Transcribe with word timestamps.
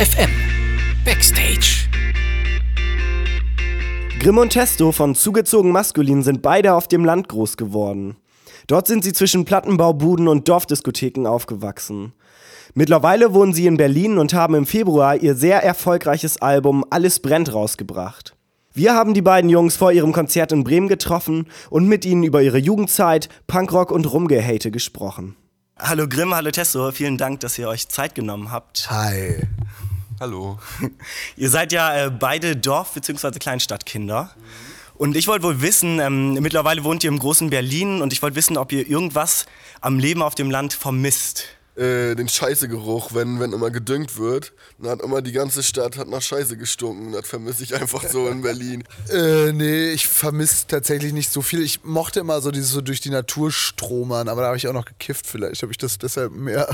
FM 0.00 0.30
Backstage. 1.04 1.86
Grimm 4.18 4.38
und 4.38 4.48
Testo 4.48 4.92
von 4.92 5.14
Zugezogen 5.14 5.72
Maskulin 5.72 6.22
sind 6.22 6.40
beide 6.40 6.72
auf 6.72 6.88
dem 6.88 7.04
Land 7.04 7.28
groß 7.28 7.58
geworden. 7.58 8.16
Dort 8.66 8.86
sind 8.86 9.04
sie 9.04 9.12
zwischen 9.12 9.44
Plattenbaubuden 9.44 10.26
und 10.26 10.48
Dorfdiskotheken 10.48 11.26
aufgewachsen. 11.26 12.14
Mittlerweile 12.72 13.34
wohnen 13.34 13.52
sie 13.52 13.66
in 13.66 13.76
Berlin 13.76 14.16
und 14.16 14.32
haben 14.32 14.54
im 14.54 14.64
Februar 14.64 15.16
ihr 15.16 15.34
sehr 15.34 15.62
erfolgreiches 15.62 16.40
Album 16.40 16.82
Alles 16.88 17.20
brennt 17.20 17.52
rausgebracht. 17.52 18.34
Wir 18.72 18.94
haben 18.94 19.12
die 19.12 19.20
beiden 19.20 19.50
Jungs 19.50 19.76
vor 19.76 19.92
ihrem 19.92 20.12
Konzert 20.12 20.52
in 20.52 20.64
Bremen 20.64 20.88
getroffen 20.88 21.46
und 21.68 21.86
mit 21.86 22.06
ihnen 22.06 22.22
über 22.22 22.40
ihre 22.40 22.56
Jugendzeit, 22.56 23.28
Punkrock 23.46 23.90
und 23.90 24.10
Rumgehate 24.10 24.70
gesprochen. 24.70 25.36
Hallo 25.82 26.06
Grimm, 26.06 26.34
hallo 26.34 26.50
Testo, 26.50 26.92
vielen 26.92 27.16
Dank, 27.16 27.40
dass 27.40 27.58
ihr 27.58 27.66
euch 27.66 27.88
Zeit 27.88 28.14
genommen 28.14 28.50
habt. 28.52 28.90
Hi. 28.90 29.48
Hallo. 30.20 30.58
Ihr 31.36 31.48
seid 31.48 31.72
ja 31.72 31.96
äh, 31.96 32.10
beide 32.10 32.54
Dorf- 32.54 32.92
bzw. 32.92 33.38
Kleinstadtkinder. 33.38 34.30
Und 34.98 35.16
ich 35.16 35.26
wollte 35.26 35.44
wohl 35.44 35.62
wissen, 35.62 35.98
ähm, 35.98 36.34
mittlerweile 36.34 36.84
wohnt 36.84 37.02
ihr 37.02 37.08
im 37.08 37.18
großen 37.18 37.48
Berlin 37.48 38.02
und 38.02 38.12
ich 38.12 38.20
wollte 38.20 38.36
wissen, 38.36 38.58
ob 38.58 38.70
ihr 38.70 38.86
irgendwas 38.86 39.46
am 39.80 39.98
Leben 39.98 40.20
auf 40.20 40.34
dem 40.34 40.50
Land 40.50 40.74
vermisst. 40.74 41.46
Äh, 41.74 42.16
den 42.16 42.28
Scheißegeruch, 42.28 43.14
wenn, 43.14 43.40
wenn 43.40 43.54
immer 43.54 43.70
gedüngt 43.70 44.18
wird. 44.18 44.52
Dann 44.78 44.90
hat 44.90 45.00
immer 45.00 45.22
die 45.22 45.32
ganze 45.32 45.62
Stadt 45.62 45.96
hat 45.96 46.08
nach 46.08 46.20
Scheiße 46.20 46.58
gestunken. 46.58 47.12
Das 47.12 47.26
vermisse 47.26 47.62
ich 47.64 47.74
einfach 47.74 48.06
so 48.06 48.28
in 48.28 48.42
Berlin. 48.42 48.84
Äh, 49.10 49.52
nee, 49.52 49.90
ich 49.90 50.06
vermisse 50.06 50.66
tatsächlich 50.66 51.14
nicht 51.14 51.32
so 51.32 51.40
viel. 51.40 51.62
Ich 51.62 51.82
mochte 51.82 52.20
immer 52.20 52.42
so 52.42 52.50
dieses 52.50 52.70
so 52.70 52.82
durch 52.82 53.00
die 53.00 53.08
Natur 53.08 53.50
stromern, 53.50 54.28
aber 54.28 54.42
da 54.42 54.48
habe 54.48 54.58
ich 54.58 54.68
auch 54.68 54.74
noch 54.74 54.84
gekifft. 54.84 55.26
Vielleicht 55.26 55.62
habe 55.62 55.72
ich 55.72 55.78
das 55.78 55.96
deshalb 55.96 56.32
mehr 56.32 56.68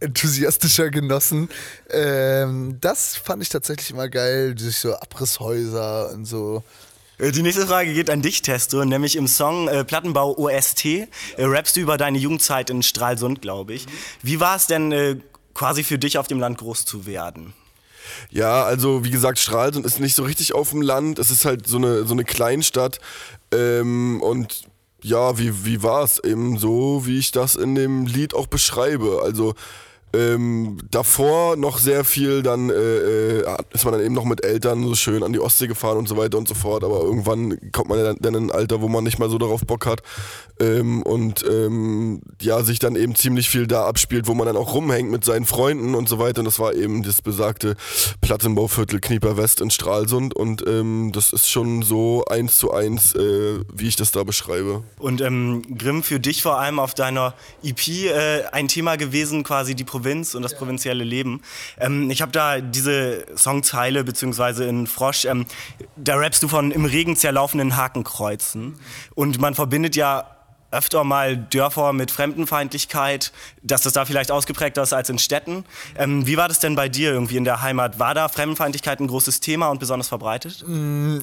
enthusiastischer 0.00 0.90
genossen. 0.90 1.48
Ähm, 1.90 2.78
das 2.80 3.16
fand 3.16 3.42
ich 3.42 3.48
tatsächlich 3.48 3.90
immer 3.90 4.08
geil, 4.08 4.54
durch 4.54 4.78
so 4.78 4.94
Abrisshäuser 4.94 6.12
und 6.12 6.24
so. 6.24 6.62
Äh, 7.18 7.32
Die 7.32 7.42
nächste 7.42 7.66
Frage 7.66 7.92
geht 7.92 8.10
an 8.10 8.22
dich, 8.22 8.42
Testo, 8.42 8.84
nämlich 8.84 9.16
im 9.16 9.26
Song 9.26 9.68
äh, 9.68 9.84
Plattenbau 9.84 10.36
OST 10.36 10.84
äh, 10.84 11.08
rappst 11.38 11.76
du 11.76 11.80
über 11.80 11.96
deine 11.96 12.18
Jugendzeit 12.18 12.70
in 12.70 12.82
Stralsund, 12.82 13.42
glaube 13.42 13.74
ich. 13.74 13.86
Wie 14.22 14.40
war 14.40 14.56
es 14.56 14.66
denn 14.66 14.92
äh, 14.92 15.16
quasi 15.54 15.82
für 15.82 15.98
dich 15.98 16.18
auf 16.18 16.28
dem 16.28 16.40
Land 16.40 16.58
groß 16.58 16.84
zu 16.84 17.06
werden? 17.06 17.54
Ja, 18.30 18.64
also 18.64 19.04
wie 19.04 19.10
gesagt, 19.10 19.38
Stralsund 19.38 19.84
ist 19.84 20.00
nicht 20.00 20.14
so 20.14 20.22
richtig 20.24 20.54
auf 20.54 20.70
dem 20.70 20.82
Land. 20.82 21.18
Es 21.18 21.30
ist 21.30 21.44
halt 21.44 21.66
so 21.66 21.76
eine, 21.78 22.04
so 22.04 22.12
eine 22.12 22.24
Kleinstadt. 22.24 23.00
Ähm, 23.52 24.22
und 24.22 24.64
ja, 25.02 25.38
wie, 25.38 25.64
wie 25.64 25.82
war 25.82 26.04
es? 26.04 26.22
Eben 26.22 26.58
so, 26.58 27.02
wie 27.06 27.18
ich 27.18 27.32
das 27.32 27.56
in 27.56 27.74
dem 27.74 28.06
Lied 28.06 28.34
auch 28.34 28.46
beschreibe. 28.46 29.20
Also 29.24 29.54
ähm, 30.12 30.78
davor 30.90 31.56
noch 31.56 31.78
sehr 31.78 32.04
viel, 32.04 32.42
dann 32.42 32.70
äh, 32.70 32.74
äh, 33.40 33.56
ist 33.72 33.84
man 33.84 33.94
dann 33.94 34.04
eben 34.04 34.14
noch 34.14 34.24
mit 34.24 34.44
Eltern 34.44 34.82
so 34.84 34.94
schön 34.94 35.22
an 35.22 35.32
die 35.32 35.40
Ostsee 35.40 35.66
gefahren 35.66 35.98
und 35.98 36.08
so 36.08 36.16
weiter 36.16 36.38
und 36.38 36.48
so 36.48 36.54
fort. 36.54 36.84
Aber 36.84 37.00
irgendwann 37.00 37.58
kommt 37.72 37.88
man 37.88 38.16
dann, 38.20 38.34
in 38.34 38.48
ein 38.48 38.50
Alter, 38.50 38.80
wo 38.80 38.88
man 38.88 39.04
nicht 39.04 39.18
mal 39.18 39.28
so 39.28 39.38
darauf 39.38 39.62
Bock 39.62 39.86
hat 39.86 40.02
ähm, 40.60 41.02
und 41.02 41.44
ähm, 41.48 42.22
ja, 42.40 42.62
sich 42.62 42.78
dann 42.78 42.96
eben 42.96 43.14
ziemlich 43.14 43.50
viel 43.50 43.66
da 43.66 43.86
abspielt, 43.86 44.26
wo 44.26 44.34
man 44.34 44.46
dann 44.46 44.56
auch 44.56 44.74
rumhängt 44.74 45.10
mit 45.10 45.24
seinen 45.24 45.44
Freunden 45.44 45.94
und 45.94 46.08
so 46.08 46.18
weiter. 46.18 46.40
Und 46.40 46.46
das 46.46 46.58
war 46.58 46.74
eben 46.74 47.02
das 47.02 47.20
besagte 47.20 47.76
Plattenbauviertel 48.20 49.00
Knieper 49.00 49.36
West 49.36 49.60
in 49.60 49.70
Stralsund 49.70 50.34
und 50.34 50.66
ähm, 50.66 51.10
das 51.12 51.32
ist 51.32 51.50
schon 51.50 51.82
so 51.82 52.24
eins 52.26 52.58
zu 52.58 52.72
eins, 52.72 53.14
äh, 53.14 53.60
wie 53.72 53.88
ich 53.88 53.96
das 53.96 54.12
da 54.12 54.24
beschreibe. 54.24 54.82
Und 54.98 55.20
ähm, 55.20 55.62
Grimm, 55.76 56.02
für 56.02 56.20
dich 56.20 56.42
vor 56.42 56.58
allem 56.58 56.78
auf 56.78 56.94
deiner 56.94 57.34
EP 57.62 57.88
äh, 57.88 58.44
ein 58.52 58.68
Thema 58.68 58.96
gewesen, 58.96 59.42
quasi 59.42 59.74
die 59.74 59.84
Provinz 59.96 60.34
und 60.34 60.42
das 60.42 60.54
provinzielle 60.54 61.04
Leben. 61.04 61.40
Ähm, 61.78 62.10
ich 62.10 62.20
habe 62.20 62.30
da 62.30 62.60
diese 62.60 63.24
Songzeile, 63.34 64.04
beziehungsweise 64.04 64.64
in 64.64 64.86
Frosch, 64.86 65.24
ähm, 65.24 65.46
da 65.96 66.16
rappst 66.16 66.42
du 66.42 66.48
von 66.48 66.70
im 66.70 66.84
Regen 66.84 67.16
zerlaufenden 67.16 67.76
Hakenkreuzen. 67.76 68.78
Und 69.14 69.40
man 69.40 69.54
verbindet 69.54 69.96
ja 69.96 70.36
öfter 70.70 71.02
mal 71.04 71.38
Dörfer 71.38 71.94
mit 71.94 72.10
Fremdenfeindlichkeit, 72.10 73.32
dass 73.62 73.82
das 73.82 73.94
da 73.94 74.04
vielleicht 74.04 74.30
ausgeprägter 74.30 74.82
ist 74.82 74.92
als 74.92 75.08
in 75.08 75.18
Städten. 75.18 75.64
Ähm, 75.96 76.26
wie 76.26 76.36
war 76.36 76.48
das 76.48 76.58
denn 76.58 76.74
bei 76.74 76.90
dir 76.90 77.12
irgendwie 77.12 77.38
in 77.38 77.44
der 77.44 77.62
Heimat? 77.62 77.98
War 77.98 78.12
da 78.12 78.28
Fremdenfeindlichkeit 78.28 79.00
ein 79.00 79.06
großes 79.06 79.40
Thema 79.40 79.68
und 79.68 79.80
besonders 79.80 80.08
verbreitet? 80.08 80.62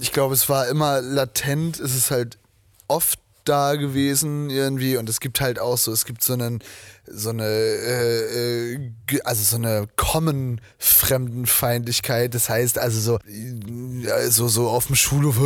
Ich 0.01 0.11
glaube, 0.11 0.33
es 0.33 0.49
war 0.49 0.67
immer 0.67 0.99
latent, 1.01 1.79
es 1.79 1.93
ist 1.93 2.09
halt 2.09 2.39
oft 2.87 3.19
da 3.45 3.75
gewesen 3.75 4.49
irgendwie 4.49 4.97
und 4.97 5.09
es 5.09 5.19
gibt 5.19 5.41
halt 5.41 5.59
auch 5.59 5.77
so, 5.77 5.91
es 5.91 6.05
gibt 6.05 6.23
so 6.23 6.33
einen 6.33 6.63
so 7.05 7.29
eine 7.29 7.45
äh, 7.45 8.73
äh, 8.73 8.79
also 9.23 9.43
so 9.43 9.57
eine 9.57 9.87
common 9.95 10.61
Fremdenfeindlichkeit, 10.77 12.33
das 12.33 12.49
heißt 12.49 12.77
also 12.79 12.99
so 12.99 13.19
so 14.29 14.47
so 14.47 14.69
auf 14.69 14.87
dem 14.87 14.95
Schulhof 14.95 15.37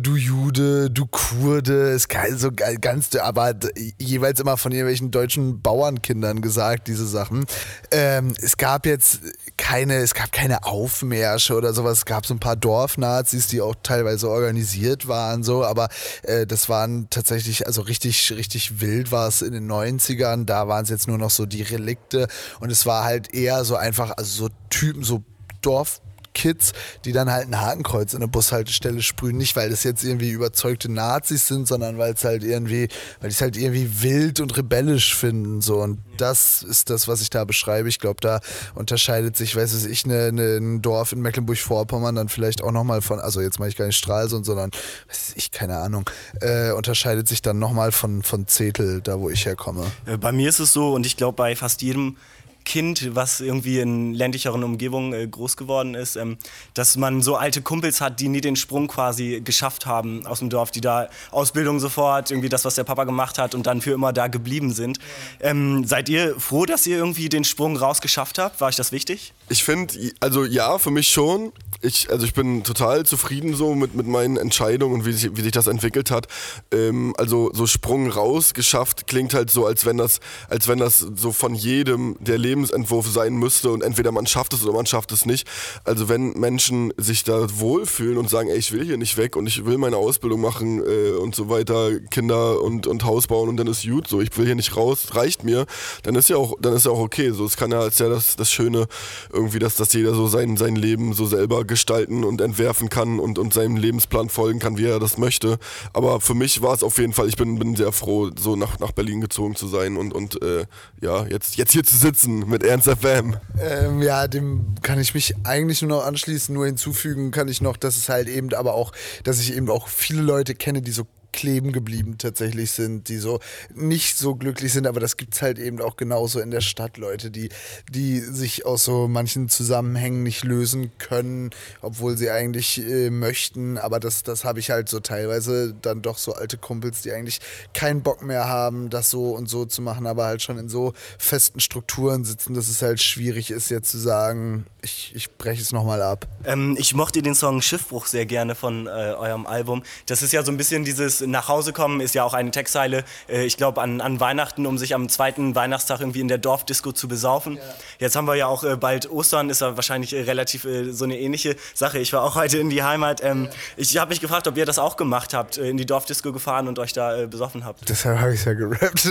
du 0.00 0.16
Jude, 0.16 0.90
du 0.90 1.06
Kurde, 1.06 1.90
ist 1.90 2.08
so 2.36 2.50
ganz 2.52 3.14
aber 3.16 3.54
jeweils 3.98 4.40
immer 4.40 4.56
von 4.56 4.72
irgendwelchen 4.72 5.10
deutschen 5.10 5.60
Bauernkindern 5.60 6.40
gesagt 6.40 6.88
diese 6.88 7.06
Sachen. 7.06 7.44
Ähm, 7.90 8.34
es 8.40 8.56
gab 8.56 8.86
jetzt 8.86 9.20
keine, 9.56 9.96
es 9.96 10.14
gab 10.14 10.32
keine 10.32 10.64
Aufmärsche 10.64 11.54
oder 11.54 11.72
sowas. 11.72 11.98
Es 11.98 12.04
gab 12.04 12.26
so 12.26 12.34
ein 12.34 12.40
paar 12.40 12.56
Dorfnazis, 12.56 13.46
die 13.46 13.60
auch 13.60 13.74
teilweise 13.82 14.28
organisiert 14.28 15.08
waren, 15.08 15.42
so, 15.42 15.64
aber 15.64 15.88
äh, 16.22 16.46
das 16.46 16.68
waren 16.68 17.08
tatsächlich, 17.10 17.66
also 17.66 17.82
richtig, 17.82 18.32
richtig 18.32 18.80
wild 18.80 19.12
war 19.12 19.28
es 19.28 19.42
in 19.42 19.52
den 19.52 19.70
90ern. 19.70 20.44
Da 20.44 20.68
waren 20.68 20.84
es 20.84 20.90
jetzt 20.90 21.03
nur 21.06 21.18
noch 21.18 21.30
so 21.30 21.46
die 21.46 21.62
Relikte 21.62 22.28
und 22.60 22.70
es 22.70 22.86
war 22.86 23.04
halt 23.04 23.34
eher 23.34 23.64
so 23.64 23.76
einfach, 23.76 24.16
also 24.16 24.48
so 24.48 24.54
Typen, 24.70 25.02
so 25.02 25.22
Dorf. 25.62 26.00
Kids, 26.34 26.72
die 27.04 27.12
dann 27.12 27.30
halt 27.30 27.48
ein 27.48 27.60
Hakenkreuz 27.60 28.12
in 28.12 28.20
der 28.20 28.26
Bushaltestelle 28.26 29.02
sprühen. 29.02 29.36
Nicht, 29.36 29.56
weil 29.56 29.70
das 29.70 29.84
jetzt 29.84 30.04
irgendwie 30.04 30.30
überzeugte 30.30 30.90
Nazis 30.90 31.46
sind, 31.46 31.66
sondern 31.66 31.98
weil 31.98 32.14
es 32.14 32.24
halt 32.24 32.44
irgendwie, 32.44 32.88
weil 33.20 33.30
die 33.30 33.34
es 33.34 33.40
halt 33.40 33.56
irgendwie 33.56 34.02
wild 34.02 34.40
und 34.40 34.56
rebellisch 34.56 35.14
finden. 35.14 35.60
So. 35.60 35.78
Und 35.78 35.98
das 36.16 36.62
ist 36.62 36.90
das, 36.90 37.08
was 37.08 37.20
ich 37.20 37.30
da 37.30 37.44
beschreibe. 37.44 37.88
Ich 37.88 37.98
glaube, 37.98 38.20
da 38.20 38.40
unterscheidet 38.74 39.36
sich, 39.36 39.56
weiß 39.56 39.72
es 39.72 39.86
ich, 39.86 40.06
ne, 40.06 40.32
ne, 40.32 40.56
ein 40.56 40.82
Dorf 40.82 41.12
in 41.12 41.20
Mecklenburg-Vorpommern 41.20 42.14
dann 42.14 42.28
vielleicht 42.28 42.62
auch 42.62 42.72
nochmal 42.72 43.00
von, 43.02 43.20
also 43.20 43.40
jetzt 43.40 43.58
mache 43.58 43.68
ich 43.68 43.76
gar 43.76 43.86
nicht 43.86 43.96
Stralsund, 43.96 44.44
sondern, 44.46 44.70
weiß 45.08 45.32
ich, 45.36 45.50
keine 45.50 45.78
Ahnung, 45.78 46.08
äh, 46.40 46.72
unterscheidet 46.72 47.28
sich 47.28 47.42
dann 47.42 47.58
nochmal 47.58 47.92
von, 47.92 48.22
von 48.22 48.46
Zetel, 48.46 49.00
da 49.00 49.20
wo 49.20 49.30
ich 49.30 49.46
herkomme. 49.46 49.84
Äh, 50.06 50.16
Bei 50.16 50.32
mir 50.32 50.48
ist 50.48 50.58
es 50.58 50.72
so, 50.72 50.92
und 50.92 51.06
ich 51.06 51.16
glaube 51.16 51.36
bei 51.36 51.56
fast 51.56 51.82
jedem 51.82 52.16
Kind, 52.64 53.14
was 53.14 53.40
irgendwie 53.40 53.78
in 53.78 54.14
ländlicheren 54.14 54.64
Umgebungen 54.64 55.12
äh, 55.12 55.26
groß 55.26 55.56
geworden 55.56 55.94
ist, 55.94 56.16
ähm, 56.16 56.38
dass 56.72 56.96
man 56.96 57.22
so 57.22 57.36
alte 57.36 57.62
Kumpels 57.62 58.00
hat, 58.00 58.20
die 58.20 58.28
nie 58.28 58.40
den 58.40 58.56
Sprung 58.56 58.88
quasi 58.88 59.42
geschafft 59.44 59.86
haben 59.86 60.26
aus 60.26 60.38
dem 60.38 60.50
Dorf, 60.50 60.70
die 60.70 60.80
da 60.80 61.08
Ausbildung 61.30 61.80
sofort, 61.80 62.30
irgendwie 62.30 62.48
das, 62.48 62.64
was 62.64 62.74
der 62.74 62.84
Papa 62.84 63.04
gemacht 63.04 63.38
hat 63.38 63.54
und 63.54 63.66
dann 63.66 63.80
für 63.80 63.92
immer 63.92 64.12
da 64.12 64.28
geblieben 64.28 64.72
sind. 64.72 64.98
Ähm, 65.40 65.84
seid 65.84 66.08
ihr 66.08 66.38
froh, 66.40 66.64
dass 66.64 66.86
ihr 66.86 66.96
irgendwie 66.96 67.28
den 67.28 67.44
Sprung 67.44 67.76
rausgeschafft 67.76 68.38
habt? 68.38 68.60
War 68.60 68.68
euch 68.68 68.76
das 68.76 68.92
wichtig? 68.92 69.34
Ich 69.48 69.62
finde, 69.62 69.94
also 70.20 70.44
ja, 70.44 70.78
für 70.78 70.90
mich 70.90 71.08
schon. 71.08 71.52
Ich, 71.82 72.10
also 72.10 72.24
ich 72.24 72.32
bin 72.32 72.64
total 72.64 73.04
zufrieden 73.04 73.54
so 73.54 73.74
mit, 73.74 73.94
mit 73.94 74.06
meinen 74.06 74.38
Entscheidungen 74.38 74.94
und 74.94 75.06
wie 75.06 75.12
sich, 75.12 75.36
wie 75.36 75.42
sich 75.42 75.52
das 75.52 75.66
entwickelt 75.66 76.10
hat. 76.10 76.28
Ähm, 76.72 77.14
also 77.18 77.50
so 77.52 77.66
Sprung 77.66 78.08
raus 78.08 78.54
geschafft 78.54 79.06
klingt 79.06 79.34
halt 79.34 79.50
so, 79.50 79.66
als 79.66 79.84
wenn 79.84 79.98
das, 79.98 80.20
als 80.48 80.66
wenn 80.66 80.78
das 80.78 80.98
so 80.98 81.32
von 81.32 81.54
jedem 81.54 82.16
der 82.20 82.38
Lebensentwurf 82.54 83.08
sein 83.08 83.34
müsste 83.34 83.70
und 83.72 83.82
entweder 83.82 84.12
man 84.12 84.26
schafft 84.26 84.52
es 84.52 84.62
oder 84.62 84.72
man 84.72 84.86
schafft 84.86 85.10
es 85.10 85.26
nicht. 85.26 85.46
Also 85.82 86.08
wenn 86.08 86.32
Menschen 86.34 86.92
sich 86.96 87.24
da 87.24 87.46
wohlfühlen 87.58 88.16
und 88.16 88.30
sagen, 88.30 88.48
ey, 88.48 88.56
ich 88.56 88.70
will 88.70 88.84
hier 88.84 88.96
nicht 88.96 89.16
weg 89.16 89.34
und 89.34 89.46
ich 89.48 89.64
will 89.66 89.76
meine 89.76 89.96
Ausbildung 89.96 90.40
machen 90.40 90.80
äh, 90.80 91.10
und 91.10 91.34
so 91.34 91.48
weiter, 91.48 91.98
Kinder 92.10 92.62
und, 92.62 92.86
und 92.86 93.04
Haus 93.04 93.26
bauen 93.26 93.48
und 93.48 93.56
dann 93.56 93.66
ist 93.66 93.84
gut 93.84 94.06
so, 94.06 94.20
ich 94.20 94.36
will 94.38 94.46
hier 94.46 94.54
nicht 94.54 94.76
raus, 94.76 95.14
reicht 95.14 95.42
mir, 95.42 95.66
dann 96.04 96.14
ist 96.14 96.28
ja 96.28 96.36
auch, 96.36 96.54
dann 96.60 96.74
ist 96.74 96.86
ja 96.86 96.92
auch 96.92 97.00
okay. 97.00 97.30
So, 97.32 97.44
es 97.44 97.56
kann 97.56 97.72
ja, 97.72 97.86
ist 97.86 97.98
ja 97.98 98.08
das, 98.08 98.36
das 98.36 98.52
Schöne 98.52 98.86
irgendwie, 99.32 99.58
dass, 99.58 99.74
dass 99.76 99.92
jeder 99.92 100.14
so 100.14 100.28
sein, 100.28 100.56
sein 100.56 100.76
Leben 100.76 101.12
so 101.12 101.26
selber 101.26 101.64
gestalten 101.64 102.22
und 102.22 102.40
entwerfen 102.40 102.88
kann 102.88 103.18
und, 103.18 103.38
und 103.38 103.52
seinem 103.52 103.76
Lebensplan 103.76 104.28
folgen 104.28 104.60
kann, 104.60 104.78
wie 104.78 104.86
er 104.86 105.00
das 105.00 105.18
möchte. 105.18 105.58
Aber 105.92 106.20
für 106.20 106.34
mich 106.34 106.62
war 106.62 106.74
es 106.74 106.82
auf 106.84 106.98
jeden 106.98 107.12
Fall, 107.12 107.28
ich 107.28 107.36
bin, 107.36 107.58
bin 107.58 107.74
sehr 107.74 107.92
froh, 107.92 108.30
so 108.38 108.54
nach, 108.54 108.78
nach 108.78 108.92
Berlin 108.92 109.20
gezogen 109.20 109.56
zu 109.56 109.66
sein 109.66 109.96
und, 109.96 110.14
und 110.14 110.40
äh, 110.42 110.66
ja, 111.00 111.26
jetzt, 111.26 111.56
jetzt 111.56 111.72
hier 111.72 111.82
zu 111.82 111.96
sitzen 111.96 112.43
mit 112.46 112.62
Ernst 112.62 112.88
FM. 112.88 113.36
Ähm, 113.60 114.02
ja, 114.02 114.26
dem 114.26 114.74
kann 114.82 115.00
ich 115.00 115.14
mich 115.14 115.34
eigentlich 115.44 115.82
nur 115.82 115.98
noch 115.98 116.06
anschließen. 116.06 116.54
Nur 116.54 116.66
hinzufügen 116.66 117.30
kann 117.30 117.48
ich 117.48 117.60
noch, 117.60 117.76
dass 117.76 117.96
es 117.96 118.08
halt 118.08 118.28
eben 118.28 118.52
aber 118.54 118.74
auch, 118.74 118.92
dass 119.24 119.40
ich 119.40 119.54
eben 119.54 119.70
auch 119.70 119.88
viele 119.88 120.22
Leute 120.22 120.54
kenne, 120.54 120.82
die 120.82 120.92
so 120.92 121.06
kleben 121.34 121.72
geblieben 121.72 122.16
tatsächlich 122.16 122.70
sind, 122.70 123.08
die 123.08 123.18
so 123.18 123.40
nicht 123.74 124.16
so 124.16 124.36
glücklich 124.36 124.72
sind, 124.72 124.86
aber 124.86 125.00
das 125.00 125.16
gibt 125.16 125.34
es 125.34 125.42
halt 125.42 125.58
eben 125.58 125.82
auch 125.82 125.96
genauso 125.96 126.40
in 126.40 126.52
der 126.52 126.60
Stadt, 126.60 126.96
Leute, 126.96 127.30
die, 127.30 127.48
die 127.90 128.20
sich 128.20 128.64
aus 128.64 128.84
so 128.84 129.08
manchen 129.08 129.48
Zusammenhängen 129.48 130.22
nicht 130.22 130.44
lösen 130.44 130.92
können, 130.98 131.50
obwohl 131.82 132.16
sie 132.16 132.30
eigentlich 132.30 132.78
äh, 132.78 133.10
möchten, 133.10 133.78
aber 133.78 133.98
das, 133.98 134.22
das 134.22 134.44
habe 134.44 134.60
ich 134.60 134.70
halt 134.70 134.88
so 134.88 135.00
teilweise 135.00 135.74
dann 135.82 136.02
doch 136.02 136.18
so 136.18 136.34
alte 136.34 136.56
Kumpels, 136.56 137.02
die 137.02 137.10
eigentlich 137.10 137.40
keinen 137.74 138.02
Bock 138.02 138.22
mehr 138.22 138.48
haben, 138.48 138.88
das 138.88 139.10
so 139.10 139.32
und 139.32 139.48
so 139.48 139.64
zu 139.64 139.82
machen, 139.82 140.06
aber 140.06 140.26
halt 140.26 140.40
schon 140.40 140.56
in 140.56 140.68
so 140.68 140.92
festen 141.18 141.58
Strukturen 141.58 142.24
sitzen, 142.24 142.54
dass 142.54 142.68
es 142.68 142.80
halt 142.80 143.02
schwierig 143.02 143.50
ist, 143.50 143.70
jetzt 143.70 143.90
zu 143.90 143.98
sagen, 143.98 144.66
ich, 144.82 145.12
ich 145.16 145.32
breche 145.32 145.60
es 145.60 145.72
nochmal 145.72 146.00
ab. 146.00 146.28
Ähm, 146.44 146.76
ich 146.78 146.94
mochte 146.94 147.22
den 147.22 147.34
Song 147.34 147.60
Schiffbruch 147.60 148.06
sehr 148.06 148.26
gerne 148.26 148.54
von 148.54 148.86
äh, 148.86 148.90
eurem 148.90 149.46
Album. 149.46 149.82
Das 150.06 150.22
ist 150.22 150.32
ja 150.32 150.44
so 150.44 150.52
ein 150.52 150.56
bisschen 150.56 150.84
dieses 150.84 151.23
nach 151.26 151.48
Hause 151.48 151.72
kommen, 151.72 152.00
ist 152.00 152.14
ja 152.14 152.24
auch 152.24 152.34
eine 152.34 152.50
Textzeile, 152.50 153.04
äh, 153.28 153.44
ich 153.44 153.56
glaube 153.56 153.80
an, 153.82 154.00
an 154.00 154.20
Weihnachten, 154.20 154.66
um 154.66 154.78
sich 154.78 154.94
am 154.94 155.08
zweiten 155.08 155.54
Weihnachtstag 155.54 156.00
irgendwie 156.00 156.20
in 156.20 156.28
der 156.28 156.38
Dorfdisco 156.38 156.92
zu 156.92 157.08
besaufen. 157.08 157.56
Ja. 157.56 157.62
Jetzt 157.98 158.16
haben 158.16 158.26
wir 158.26 158.34
ja 158.34 158.46
auch 158.46 158.64
äh, 158.64 158.76
bald 158.76 159.10
Ostern, 159.10 159.50
ist 159.50 159.60
ja 159.60 159.76
wahrscheinlich 159.76 160.14
äh, 160.14 160.22
relativ 160.22 160.64
äh, 160.64 160.92
so 160.92 161.04
eine 161.04 161.18
ähnliche 161.18 161.56
Sache. 161.74 161.98
Ich 161.98 162.12
war 162.12 162.22
auch 162.22 162.34
heute 162.34 162.58
in 162.58 162.70
die 162.70 162.82
Heimat. 162.82 163.22
Ähm, 163.22 163.48
ich 163.76 163.96
habe 163.96 164.10
mich 164.10 164.20
gefragt, 164.20 164.46
ob 164.48 164.56
ihr 164.56 164.66
das 164.66 164.78
auch 164.78 164.96
gemacht 164.96 165.34
habt, 165.34 165.58
äh, 165.58 165.68
in 165.68 165.76
die 165.76 165.86
Dorfdisco 165.86 166.32
gefahren 166.32 166.68
und 166.68 166.78
euch 166.78 166.92
da 166.92 167.26
besoffen 167.26 167.64
habt. 167.64 167.88
Deshalb 167.88 168.20
habe 168.20 168.34
ich 168.34 168.40
es 168.40 168.44
ja 168.44 168.54
gerappt. 168.54 169.08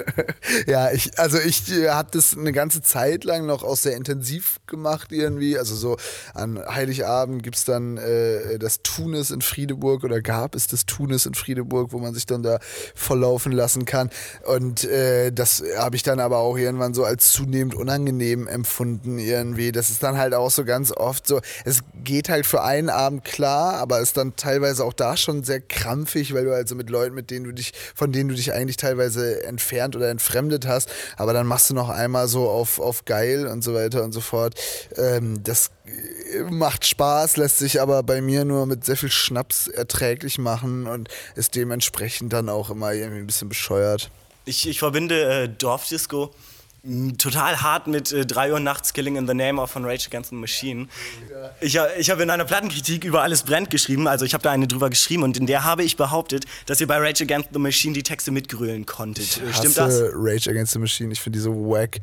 ja, 0.66 0.90
ich, 0.92 1.18
also 1.18 1.38
ich 1.38 1.62
habe 1.88 2.08
das 2.12 2.36
eine 2.36 2.52
ganze 2.52 2.82
Zeit 2.82 3.24
lang 3.24 3.46
noch 3.46 3.62
auch 3.62 3.76
sehr 3.76 3.96
intensiv 3.96 4.60
gemacht 4.66 5.12
irgendwie. 5.12 5.58
Also 5.58 5.74
so 5.74 5.96
an 6.34 6.62
Heiligabend 6.66 7.42
gibt 7.42 7.56
es 7.56 7.64
dann 7.64 7.96
das 8.58 8.82
Tunis 8.82 9.30
in 9.30 9.40
Friedeburg 9.42 10.04
oder 10.04 10.20
gab 10.20 10.54
es 10.54 10.66
das 10.66 10.86
Tunis 10.86 11.26
in 11.26 11.34
Friedeburg, 11.40 11.92
wo 11.92 11.98
man 11.98 12.14
sich 12.14 12.26
dann 12.26 12.42
da 12.42 12.58
volllaufen 12.94 13.52
lassen 13.52 13.84
kann. 13.84 14.10
Und 14.44 14.84
äh, 14.84 15.32
das 15.32 15.62
habe 15.76 15.96
ich 15.96 16.02
dann 16.02 16.20
aber 16.20 16.38
auch 16.38 16.56
irgendwann 16.56 16.94
so 16.94 17.04
als 17.04 17.32
zunehmend 17.32 17.74
unangenehm 17.74 18.46
empfunden 18.46 19.18
irgendwie. 19.18 19.72
Das 19.72 19.90
ist 19.90 20.02
dann 20.02 20.18
halt 20.18 20.34
auch 20.34 20.50
so 20.50 20.64
ganz 20.64 20.92
oft 20.92 21.26
so, 21.26 21.40
es 21.64 21.80
geht 22.04 22.28
halt 22.28 22.46
für 22.46 22.62
einen 22.62 22.90
Abend 22.90 23.24
klar, 23.24 23.74
aber 23.74 24.00
ist 24.00 24.16
dann 24.16 24.36
teilweise 24.36 24.84
auch 24.84 24.92
da 24.92 25.16
schon 25.16 25.42
sehr 25.42 25.60
krampfig, 25.60 26.34
weil 26.34 26.44
du 26.44 26.54
also 26.54 26.74
mit 26.74 26.90
Leuten, 26.90 27.14
mit 27.14 27.30
denen 27.30 27.44
du 27.44 27.52
dich, 27.52 27.72
von 27.94 28.12
denen 28.12 28.28
du 28.28 28.34
dich 28.34 28.52
eigentlich 28.52 28.76
teilweise 28.76 29.44
entfernt 29.44 29.96
oder 29.96 30.08
entfremdet 30.08 30.66
hast, 30.66 30.90
aber 31.16 31.32
dann 31.32 31.46
machst 31.46 31.70
du 31.70 31.74
noch 31.74 31.88
einmal 31.88 32.28
so 32.28 32.48
auf, 32.48 32.80
auf 32.80 33.04
geil 33.04 33.46
und 33.46 33.62
so 33.62 33.74
weiter 33.74 34.04
und 34.04 34.12
so 34.12 34.20
fort. 34.20 34.54
Ähm, 34.96 35.42
das 35.42 35.70
macht 36.50 36.86
Spaß, 36.86 37.36
lässt 37.36 37.58
sich 37.58 37.80
aber 37.80 38.02
bei 38.02 38.20
mir 38.20 38.44
nur 38.44 38.66
mit 38.66 38.84
sehr 38.84 38.96
viel 38.96 39.10
Schnaps 39.10 39.68
erträglich 39.68 40.38
machen 40.38 40.86
und 40.86 41.08
ist 41.34 41.54
dementsprechend 41.54 42.32
dann 42.32 42.48
auch 42.48 42.70
immer 42.70 42.92
irgendwie 42.92 43.20
ein 43.20 43.26
bisschen 43.26 43.48
bescheuert. 43.48 44.10
Ich, 44.44 44.68
ich 44.68 44.78
verbinde 44.78 45.44
äh, 45.44 45.48
Dorfdisco 45.48 46.32
total 47.18 47.60
hart 47.62 47.86
mit 47.86 48.12
äh, 48.12 48.24
3 48.24 48.52
Uhr 48.52 48.60
nachts 48.60 48.92
Killing 48.92 49.16
in 49.16 49.26
the 49.26 49.34
Name 49.34 49.60
of 49.60 49.70
von 49.70 49.84
Rage 49.84 50.06
Against 50.08 50.30
the 50.30 50.36
Machine. 50.36 50.88
Ich, 51.60 51.78
ich 51.98 52.10
habe 52.10 52.22
in 52.22 52.30
einer 52.30 52.44
Plattenkritik 52.44 53.04
über 53.04 53.22
Alles 53.22 53.42
brennt 53.42 53.70
geschrieben, 53.70 54.08
also 54.08 54.24
ich 54.24 54.34
habe 54.34 54.42
da 54.42 54.50
eine 54.50 54.66
drüber 54.66 54.90
geschrieben 54.90 55.22
und 55.22 55.36
in 55.36 55.46
der 55.46 55.64
habe 55.64 55.82
ich 55.84 55.96
behauptet, 55.96 56.44
dass 56.66 56.80
ihr 56.80 56.86
bei 56.86 56.98
Rage 56.98 57.24
Against 57.24 57.50
the 57.52 57.58
Machine 57.58 57.94
die 57.94 58.02
Texte 58.02 58.30
mitgrölen 58.30 58.86
konntet. 58.86 59.24
Ich 59.24 59.42
äh, 59.42 59.52
Stimmt 59.52 59.76
das? 59.76 60.00
Rage 60.14 60.50
Against 60.50 60.72
the 60.72 60.78
Machine, 60.78 61.12
ich 61.12 61.20
finde 61.20 61.38
die 61.38 61.42
so 61.42 61.52
wack. 61.52 62.00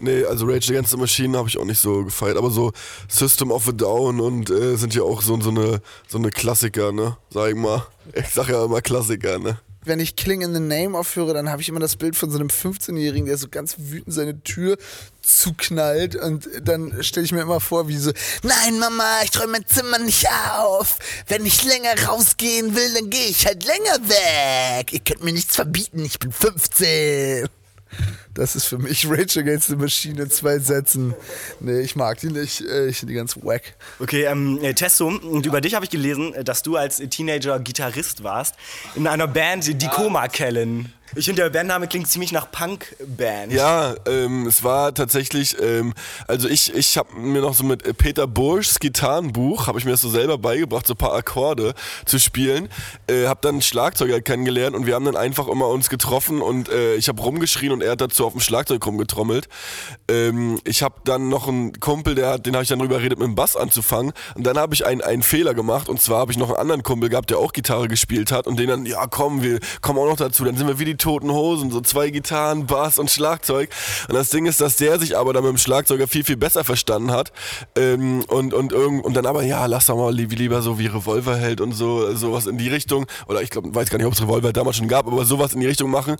Nee, 0.00 0.24
also 0.24 0.46
Rage 0.46 0.70
Against 0.70 0.90
the 0.90 0.96
Machine 0.96 1.36
habe 1.36 1.48
ich 1.48 1.58
auch 1.58 1.64
nicht 1.64 1.78
so 1.80 2.04
gefeiert, 2.04 2.36
aber 2.36 2.50
so 2.50 2.72
System 3.08 3.50
of 3.50 3.68
a 3.68 3.72
Down 3.72 4.20
und 4.20 4.50
äh, 4.50 4.76
sind 4.76 4.94
ja 4.94 5.02
auch 5.02 5.22
so, 5.22 5.40
so, 5.40 5.50
eine, 5.50 5.80
so 6.08 6.18
eine 6.18 6.30
Klassiker, 6.30 6.92
ne? 6.92 7.16
Sag 7.30 7.50
ich 7.50 7.56
mal. 7.56 7.86
Ich 8.12 8.28
sag 8.28 8.48
ja 8.48 8.64
immer 8.64 8.80
Klassiker, 8.80 9.38
ne? 9.38 9.58
Wenn 9.86 10.00
ich 10.00 10.16
Killing 10.16 10.42
in 10.42 10.52
the 10.52 10.60
Name 10.60 10.96
aufhöre, 10.98 11.34
dann 11.34 11.50
habe 11.50 11.62
ich 11.62 11.68
immer 11.68 11.80
das 11.80 11.96
Bild 11.96 12.16
von 12.16 12.30
so 12.30 12.38
einem 12.38 12.48
15-Jährigen, 12.48 13.26
der 13.26 13.38
so 13.38 13.48
ganz 13.48 13.76
wütend 13.78 14.14
seine 14.14 14.42
Tür 14.42 14.76
zuknallt 15.22 16.16
und 16.16 16.48
dann 16.62 17.02
stelle 17.02 17.24
ich 17.24 17.32
mir 17.32 17.42
immer 17.42 17.60
vor, 17.60 17.88
wie 17.88 17.96
so, 17.96 18.12
nein 18.42 18.78
Mama, 18.78 19.22
ich 19.24 19.38
räume 19.38 19.52
mein 19.52 19.66
Zimmer 19.66 19.98
nicht 19.98 20.28
auf. 20.58 20.98
Wenn 21.26 21.44
ich 21.44 21.64
länger 21.64 21.94
rausgehen 22.06 22.76
will, 22.76 22.94
dann 22.94 23.10
gehe 23.10 23.26
ich 23.26 23.46
halt 23.46 23.64
länger 23.64 24.08
weg. 24.08 24.92
Ihr 24.92 25.00
könnt 25.00 25.24
mir 25.24 25.32
nichts 25.32 25.56
verbieten, 25.56 26.04
ich 26.04 26.18
bin 26.18 26.32
15. 26.32 27.48
Das 28.36 28.54
ist 28.54 28.66
für 28.66 28.78
mich 28.78 29.06
Rage 29.10 29.40
Against 29.40 29.68
the 29.68 29.76
Machine 29.76 30.22
in 30.22 30.30
zwei 30.30 30.58
Sätzen. 30.58 31.14
Nee, 31.60 31.80
ich 31.80 31.96
mag 31.96 32.20
die 32.20 32.28
nicht. 32.28 32.60
Äh, 32.60 32.88
ich 32.88 32.98
finde 32.98 33.12
die 33.12 33.18
ganz 33.18 33.36
wack. 33.42 33.74
Okay, 33.98 34.24
ähm, 34.24 34.58
äh, 34.62 34.74
Testo, 34.74 35.08
und 35.08 35.46
über 35.46 35.60
dich 35.60 35.74
habe 35.74 35.84
ich 35.84 35.90
gelesen, 35.90 36.34
äh, 36.34 36.44
dass 36.44 36.62
du 36.62 36.76
als 36.76 36.98
Teenager 36.98 37.58
Gitarrist 37.58 38.22
warst 38.22 38.54
in 38.94 39.06
einer 39.06 39.26
Band, 39.26 39.82
die 39.82 39.88
Koma 39.88 40.28
Kellen. 40.28 40.92
Ich 41.14 41.26
finde, 41.26 41.42
der 41.42 41.50
Bandname 41.50 41.86
klingt 41.86 42.08
ziemlich 42.08 42.32
nach 42.32 42.50
Punk-Band. 42.50 43.52
Ja, 43.52 43.94
ähm, 44.06 44.46
es 44.46 44.64
war 44.64 44.92
tatsächlich, 44.92 45.56
ähm, 45.62 45.94
also 46.26 46.48
ich, 46.48 46.74
ich 46.74 46.98
habe 46.98 47.14
mir 47.14 47.40
noch 47.40 47.54
so 47.54 47.64
mit 47.64 47.96
Peter 47.96 48.26
Burschs 48.26 48.80
Gitarrenbuch, 48.80 49.66
habe 49.66 49.78
ich 49.78 49.84
mir 49.84 49.92
das 49.92 50.00
so 50.00 50.10
selber 50.10 50.36
beigebracht, 50.36 50.86
so 50.86 50.94
ein 50.94 50.98
paar 50.98 51.14
Akkorde 51.14 51.74
zu 52.04 52.18
spielen. 52.18 52.68
Äh, 53.06 53.26
habe 53.26 53.38
dann 53.40 53.56
einen 53.56 53.62
Schlagzeuger 53.62 54.20
kennengelernt 54.20 54.74
und 54.74 54.86
wir 54.86 54.94
haben 54.94 55.04
dann 55.04 55.16
einfach 55.16 55.48
immer 55.48 55.68
uns 55.68 55.88
getroffen 55.88 56.42
und 56.42 56.68
äh, 56.68 56.96
ich 56.96 57.08
habe 57.08 57.22
rumgeschrien 57.22 57.72
und 57.72 57.82
er 57.82 57.92
hat 57.92 58.00
dazu 58.00 58.25
auf 58.26 58.32
dem 58.32 58.40
Schlagzeug 58.40 58.84
rumgetrommelt. 58.84 59.48
Ähm, 60.08 60.58
ich 60.64 60.82
habe 60.82 60.96
dann 61.04 61.28
noch 61.28 61.48
einen 61.48 61.78
Kumpel, 61.80 62.14
der, 62.14 62.38
den 62.38 62.54
habe 62.54 62.62
ich 62.62 62.68
dann 62.68 62.78
drüber 62.78 63.00
redet, 63.00 63.18
mit 63.18 63.26
dem 63.26 63.34
Bass 63.34 63.56
anzufangen 63.56 64.12
und 64.34 64.46
dann 64.46 64.58
habe 64.58 64.74
ich 64.74 64.86
einen, 64.86 65.00
einen 65.00 65.22
Fehler 65.22 65.54
gemacht 65.54 65.88
und 65.88 66.00
zwar 66.00 66.20
habe 66.20 66.32
ich 66.32 66.38
noch 66.38 66.48
einen 66.48 66.58
anderen 66.58 66.82
Kumpel 66.82 67.08
gehabt, 67.08 67.30
der 67.30 67.38
auch 67.38 67.52
Gitarre 67.52 67.88
gespielt 67.88 68.32
hat 68.32 68.46
und 68.46 68.58
den 68.58 68.68
dann, 68.68 68.86
ja 68.86 69.06
komm, 69.06 69.42
wir 69.42 69.60
kommen 69.80 69.98
auch 69.98 70.06
noch 70.06 70.16
dazu, 70.16 70.44
dann 70.44 70.56
sind 70.56 70.66
wir 70.66 70.78
wie 70.78 70.84
die 70.84 70.96
Toten 70.96 71.30
Hosen, 71.30 71.70
so 71.70 71.80
zwei 71.80 72.10
Gitarren, 72.10 72.66
Bass 72.66 72.98
und 72.98 73.10
Schlagzeug. 73.10 73.70
Und 74.08 74.14
das 74.14 74.30
Ding 74.30 74.46
ist, 74.46 74.60
dass 74.60 74.76
der 74.76 74.98
sich 74.98 75.16
aber 75.16 75.32
dann 75.32 75.44
mit 75.44 75.50
dem 75.50 75.58
Schlagzeuger 75.58 76.06
viel, 76.08 76.24
viel 76.24 76.36
besser 76.36 76.64
verstanden 76.64 77.12
hat. 77.12 77.32
Ähm, 77.76 78.24
und, 78.28 78.54
und, 78.54 78.72
irgend, 78.72 79.04
und 79.04 79.14
dann 79.14 79.26
aber, 79.26 79.42
ja, 79.42 79.66
lass 79.66 79.86
doch 79.86 79.96
mal 79.96 80.14
lieber 80.14 80.62
so 80.62 80.78
wie 80.78 80.86
Revolverheld 80.86 81.60
und 81.60 81.72
so, 81.72 82.14
sowas 82.14 82.46
in 82.46 82.58
die 82.58 82.68
Richtung. 82.68 83.06
Oder 83.28 83.42
ich 83.42 83.50
glaube, 83.50 83.74
weiß 83.74 83.90
gar 83.90 83.98
nicht, 83.98 84.06
ob 84.06 84.12
es 84.12 84.22
Revolver 84.22 84.52
damals 84.52 84.76
schon 84.76 84.88
gab, 84.88 85.06
aber 85.06 85.24
sowas 85.24 85.54
in 85.54 85.60
die 85.60 85.66
Richtung 85.66 85.90
machen. 85.90 86.16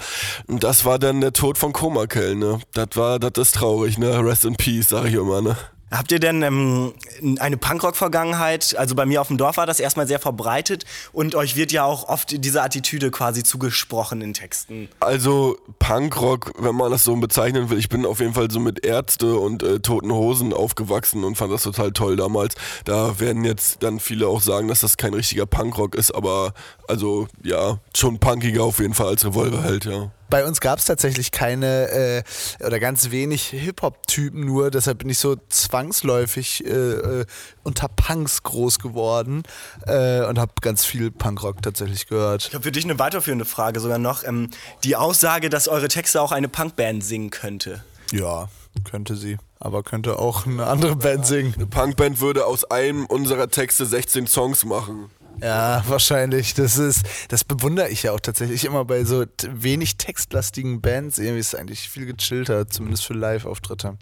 Und 0.47 0.65
das 0.65 0.85
war 0.85 0.99
dann 0.99 1.21
der 1.21 1.33
Tod 1.33 1.59
von 1.59 1.73
Komakel, 1.97 2.35
ne? 2.35 2.61
Das 2.75 2.89
war, 2.95 3.19
das 3.19 3.49
ist 3.49 3.55
traurig, 3.55 3.97
ne? 3.97 4.23
Rest 4.23 4.45
in 4.45 4.55
Peace, 4.55 4.91
sag 4.91 5.07
ich 5.07 5.15
immer, 5.15 5.41
ne? 5.41 5.57
Habt 5.91 6.13
ihr 6.13 6.19
denn 6.19 6.43
ähm, 6.43 6.93
eine 7.39 7.57
Punkrock-Vergangenheit? 7.57 8.77
Also 8.77 8.95
bei 8.95 9.07
mir 9.07 9.23
auf 9.23 9.29
dem 9.29 9.39
Dorf 9.39 9.57
war 9.57 9.65
das 9.65 9.81
erstmal 9.81 10.07
sehr 10.07 10.19
verbreitet 10.19 10.85
und 11.13 11.35
euch 11.37 11.57
wird 11.57 11.73
ja 11.73 11.85
auch 11.85 12.09
oft 12.09 12.45
diese 12.45 12.61
Attitüde 12.63 13.11
quasi 13.11 13.45
zugesprochen 13.45 14.21
in 14.21 14.35
Texten. 14.35 14.89
Also 15.01 15.57
Punkrock, 15.79 16.53
wenn 16.59 16.75
man 16.75 16.91
das 16.91 17.05
so 17.05 17.17
bezeichnen 17.17 17.71
will, 17.71 17.79
ich 17.79 17.89
bin 17.89 18.05
auf 18.05 18.21
jeden 18.21 18.35
Fall 18.35 18.51
so 18.51 18.61
mit 18.61 18.85
Ärzte 18.85 19.37
und 19.37 19.63
äh, 19.63 19.79
Toten 19.79 20.13
Hosen 20.13 20.53
aufgewachsen 20.53 21.25
und 21.25 21.37
fand 21.37 21.53
das 21.53 21.63
total 21.63 21.93
toll 21.93 22.17
damals. 22.17 22.57
Da 22.85 23.19
werden 23.21 23.45
jetzt 23.45 23.83
dann 23.83 24.01
viele 24.01 24.27
auch 24.27 24.43
sagen, 24.43 24.69
dass 24.69 24.81
das 24.81 24.99
kein 24.99 25.15
richtiger 25.15 25.47
Punkrock 25.47 25.95
ist, 25.95 26.15
aber 26.15 26.53
also 26.89 27.29
ja, 27.43 27.79
schon 27.95 28.19
punkiger 28.19 28.65
auf 28.65 28.81
jeden 28.81 28.93
Fall 28.93 29.07
als 29.07 29.25
Revolverheld, 29.25 29.87
ja 29.87 30.11
bei 30.31 30.45
uns 30.45 30.61
gab 30.61 30.79
es 30.79 30.85
tatsächlich 30.85 31.31
keine 31.31 31.89
äh, 31.91 32.23
oder 32.65 32.81
ganz 32.81 33.11
wenig 33.11 33.49
Hip-Hop-Typen 33.49 34.45
nur, 34.45 34.71
deshalb 34.71 34.99
bin 34.99 35.09
ich 35.09 35.19
so 35.19 35.37
zwangsläufig 35.49 36.65
äh, 36.65 36.71
äh 36.71 37.27
unter 37.63 37.89
Punks 37.89 38.45
groß 38.45 38.79
geworden 38.79 39.43
äh, 39.87 40.25
und 40.25 40.39
habe 40.39 40.53
ganz 40.61 40.85
viel 40.85 41.11
Punkrock 41.11 41.63
tatsächlich 41.63 42.07
gehört. 42.07 42.47
Ich 42.49 42.55
habe 42.55 42.63
für 42.63 42.73
dich 42.73 42.85
eine 42.85 42.99
weiterführende 42.99 43.45
Frage 43.45 43.81
sogar 43.81 43.99
noch. 43.99 44.23
Ähm, 44.23 44.51
die 44.85 44.95
Aussage, 44.95 45.51
dass 45.51 45.67
eure 45.67 45.89
Texte 45.89 46.23
auch 46.23 46.31
eine 46.31 46.49
Punkband 46.49 47.03
singen 47.03 47.31
könnte. 47.31 47.85
Ja, 48.13 48.49
könnte 48.85 49.17
sie. 49.17 49.39
Aber 49.59 49.83
könnte 49.83 50.19
auch 50.19 50.47
eine 50.47 50.67
andere 50.67 50.97
Band 50.97 51.27
singen. 51.27 51.55
Eine 51.55 51.67
Punkband 51.67 52.21
würde 52.21 52.47
aus 52.47 52.65
einem 52.65 53.07
unserer 53.07 53.49
Texte 53.49 53.87
16 53.87 54.27
Songs 54.27 54.65
machen. 54.65 55.11
Ja, 55.41 55.85
wahrscheinlich. 55.87 56.55
Das 56.55 56.79
ist, 56.79 57.03
das 57.29 57.45
bewundere 57.45 57.89
ich 57.89 58.05
ja 58.05 58.13
auch 58.13 58.21
tatsächlich 58.21 58.65
immer 58.65 58.85
bei 58.85 59.05
so 59.05 59.25
wenig 59.49 59.97
textlastigen 59.97 60.81
Bands. 60.81 61.19
Irgendwie 61.19 61.41
ist 61.41 61.49
es 61.49 61.55
eigentlich 61.55 61.89
viel 61.89 62.07
gechillter, 62.07 62.69
zumindest 62.69 63.05
für 63.05 63.15
Live-Auftritte. 63.15 63.97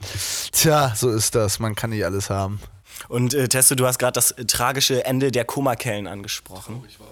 Tja, 0.52 0.92
so 0.94 1.10
ist 1.10 1.34
das. 1.34 1.58
Man 1.58 1.74
kann 1.74 1.90
nicht 1.90 2.04
alles 2.04 2.30
haben. 2.30 2.60
Und 3.08 3.34
äh, 3.34 3.48
Testo, 3.48 3.74
du 3.74 3.86
hast 3.86 3.98
gerade 3.98 4.12
das 4.12 4.30
äh, 4.32 4.44
tragische 4.44 5.04
Ende 5.04 5.32
der 5.32 5.44
Komakellen 5.44 6.06
angesprochen. 6.06 6.82
Oh, 6.84 7.04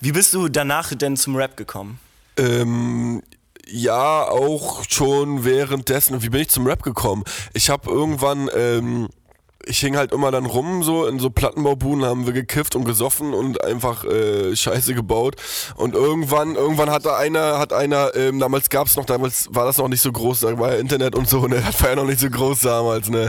Wie 0.00 0.12
bist 0.12 0.32
du 0.34 0.48
danach 0.48 0.94
denn 0.94 1.16
zum 1.16 1.36
Rap 1.36 1.56
gekommen? 1.56 1.98
Ähm, 2.36 3.22
ja, 3.66 4.28
auch 4.28 4.84
schon 4.88 5.44
währenddessen. 5.44 6.22
Wie 6.22 6.28
bin 6.28 6.42
ich 6.42 6.48
zum 6.48 6.66
Rap 6.66 6.82
gekommen? 6.82 7.24
Ich 7.52 7.70
habe 7.70 7.90
irgendwann 7.90 8.48
ähm, 8.54 9.08
ich 9.66 9.78
hing 9.78 9.96
halt 9.96 10.12
immer 10.12 10.30
dann 10.30 10.46
rum, 10.46 10.82
so 10.82 11.06
in 11.06 11.18
so 11.18 11.30
Plattenbaubuden 11.30 12.04
haben 12.04 12.26
wir 12.26 12.32
gekifft 12.32 12.76
und 12.76 12.84
gesoffen 12.84 13.34
und 13.34 13.62
einfach 13.62 14.04
äh, 14.04 14.56
Scheiße 14.56 14.94
gebaut. 14.94 15.36
Und 15.76 15.94
irgendwann, 15.94 16.54
irgendwann 16.54 16.90
hat 16.90 17.04
da 17.04 17.16
einer, 17.16 17.58
hat 17.58 17.72
einer, 17.72 18.14
ähm, 18.14 18.38
damals 18.38 18.70
gab's 18.70 18.96
noch, 18.96 19.04
damals 19.04 19.48
war 19.50 19.66
das 19.66 19.78
noch 19.78 19.88
nicht 19.88 20.00
so 20.00 20.12
groß, 20.12 20.40
da 20.40 20.58
war 20.58 20.72
ja 20.72 20.78
Internet 20.78 21.14
und 21.14 21.28
so, 21.28 21.46
ne, 21.46 21.62
das 21.64 21.82
war 21.82 21.90
ja 21.90 21.96
noch 21.96 22.06
nicht 22.06 22.20
so 22.20 22.30
groß 22.30 22.60
damals, 22.60 23.10
ne. 23.10 23.28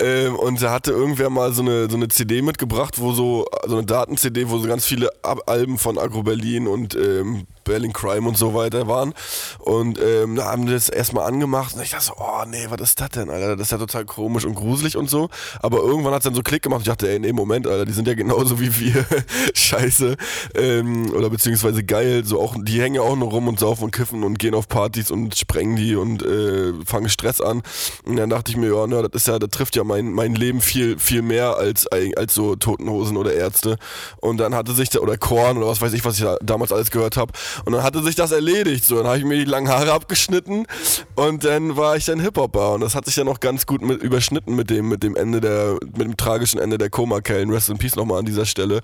Ähm, 0.00 0.36
und 0.36 0.62
da 0.62 0.72
hatte 0.72 0.92
irgendwer 0.92 1.30
mal 1.30 1.52
so 1.52 1.62
eine, 1.62 1.90
so 1.90 1.96
eine 1.96 2.08
CD 2.08 2.42
mitgebracht, 2.42 3.00
wo 3.00 3.12
so, 3.12 3.46
so 3.66 3.76
eine 3.76 3.86
Daten-CD, 3.86 4.48
wo 4.48 4.58
so 4.58 4.68
ganz 4.68 4.84
viele 4.84 5.10
Alben 5.22 5.78
von 5.78 5.98
Agro 5.98 6.22
Berlin 6.22 6.66
und 6.66 6.94
ähm, 6.94 7.46
Berlin 7.66 7.92
Crime 7.92 8.26
und 8.26 8.38
so 8.38 8.54
weiter 8.54 8.88
waren. 8.88 9.12
Und 9.58 10.00
ähm, 10.00 10.36
da 10.36 10.46
haben 10.46 10.66
das 10.66 10.88
erstmal 10.88 11.26
angemacht 11.26 11.74
und 11.74 11.82
ich 11.82 11.90
dachte 11.90 12.06
so, 12.06 12.14
oh 12.16 12.44
nee, 12.48 12.66
was 12.70 12.80
ist 12.80 13.00
das 13.00 13.10
denn, 13.10 13.28
Alter? 13.28 13.56
Das 13.56 13.66
ist 13.66 13.72
ja 13.72 13.78
total 13.78 14.06
komisch 14.06 14.46
und 14.46 14.54
gruselig 14.54 14.96
und 14.96 15.10
so. 15.10 15.28
Aber 15.60 15.78
irgendwann 15.78 16.14
hat 16.14 16.20
es 16.20 16.24
dann 16.24 16.34
so 16.34 16.42
Klick 16.42 16.62
gemacht 16.62 16.86
ich 16.86 16.92
dachte, 16.92 17.10
ey, 17.10 17.18
nee, 17.18 17.32
Moment, 17.32 17.66
Alter, 17.66 17.84
die 17.84 17.92
sind 17.92 18.06
ja 18.06 18.14
genauso 18.14 18.60
wie 18.60 18.78
wir. 18.78 19.04
Scheiße. 19.54 20.16
Ähm, 20.54 21.10
oder 21.12 21.30
beziehungsweise 21.30 21.82
geil. 21.82 22.24
So 22.24 22.40
auch, 22.40 22.54
die 22.56 22.80
hängen 22.80 22.94
ja 22.94 23.02
auch 23.02 23.16
nur 23.16 23.30
rum 23.30 23.48
und 23.48 23.58
saufen 23.58 23.84
und 23.84 23.90
kiffen 23.90 24.22
und 24.22 24.38
gehen 24.38 24.54
auf 24.54 24.68
Partys 24.68 25.10
und 25.10 25.36
sprengen 25.36 25.74
die 25.74 25.96
und 25.96 26.22
äh, 26.22 26.72
fangen 26.84 27.08
Stress 27.08 27.40
an. 27.40 27.62
Und 28.04 28.16
dann 28.16 28.30
dachte 28.30 28.52
ich 28.52 28.56
mir, 28.56 28.72
ja, 28.72 28.86
ne, 28.86 29.02
das 29.02 29.22
ist 29.22 29.28
ja, 29.28 29.40
das 29.40 29.50
trifft 29.50 29.74
ja 29.74 29.82
mein, 29.82 30.12
mein 30.12 30.36
Leben 30.36 30.60
viel, 30.60 30.96
viel 30.98 31.22
mehr 31.22 31.56
als, 31.56 31.88
als 31.88 32.34
so 32.34 32.54
Totenhosen 32.54 33.16
oder 33.16 33.34
Ärzte. 33.34 33.76
Und 34.18 34.38
dann 34.38 34.54
hatte 34.54 34.72
sich 34.72 34.90
da, 34.90 35.00
oder 35.00 35.16
Korn 35.16 35.56
oder 35.56 35.66
was 35.66 35.80
weiß 35.80 35.92
ich, 35.92 36.04
was 36.04 36.18
ich 36.18 36.24
da 36.24 36.36
damals 36.40 36.70
alles 36.70 36.92
gehört 36.92 37.16
habe. 37.16 37.32
Und 37.64 37.72
dann 37.72 37.82
hatte 37.82 38.02
sich 38.02 38.14
das 38.14 38.32
erledigt. 38.32 38.84
So, 38.84 38.96
dann 38.96 39.06
habe 39.06 39.18
ich 39.18 39.24
mir 39.24 39.36
die 39.36 39.44
langen 39.44 39.68
Haare 39.68 39.92
abgeschnitten 39.92 40.66
und 41.14 41.44
dann 41.44 41.76
war 41.76 41.96
ich 41.96 42.04
dann 42.04 42.20
Hip-Hopper. 42.20 42.74
Und 42.74 42.80
das 42.80 42.94
hat 42.94 43.06
sich 43.06 43.14
dann 43.14 43.28
auch 43.28 43.40
ganz 43.40 43.66
gut 43.66 43.82
mit, 43.82 44.02
überschnitten 44.02 44.54
mit 44.54 44.70
dem, 44.70 44.88
mit 44.88 45.02
dem 45.02 45.16
Ende 45.16 45.40
der, 45.40 45.78
mit 45.82 46.02
dem 46.02 46.16
tragischen 46.16 46.58
Ende 46.58 46.78
der 46.78 46.90
Koma-Kellen. 46.90 47.50
Rest 47.50 47.68
in 47.68 47.78
Peace 47.78 47.96
nochmal 47.96 48.18
an 48.18 48.26
dieser 48.26 48.46
Stelle. 48.46 48.80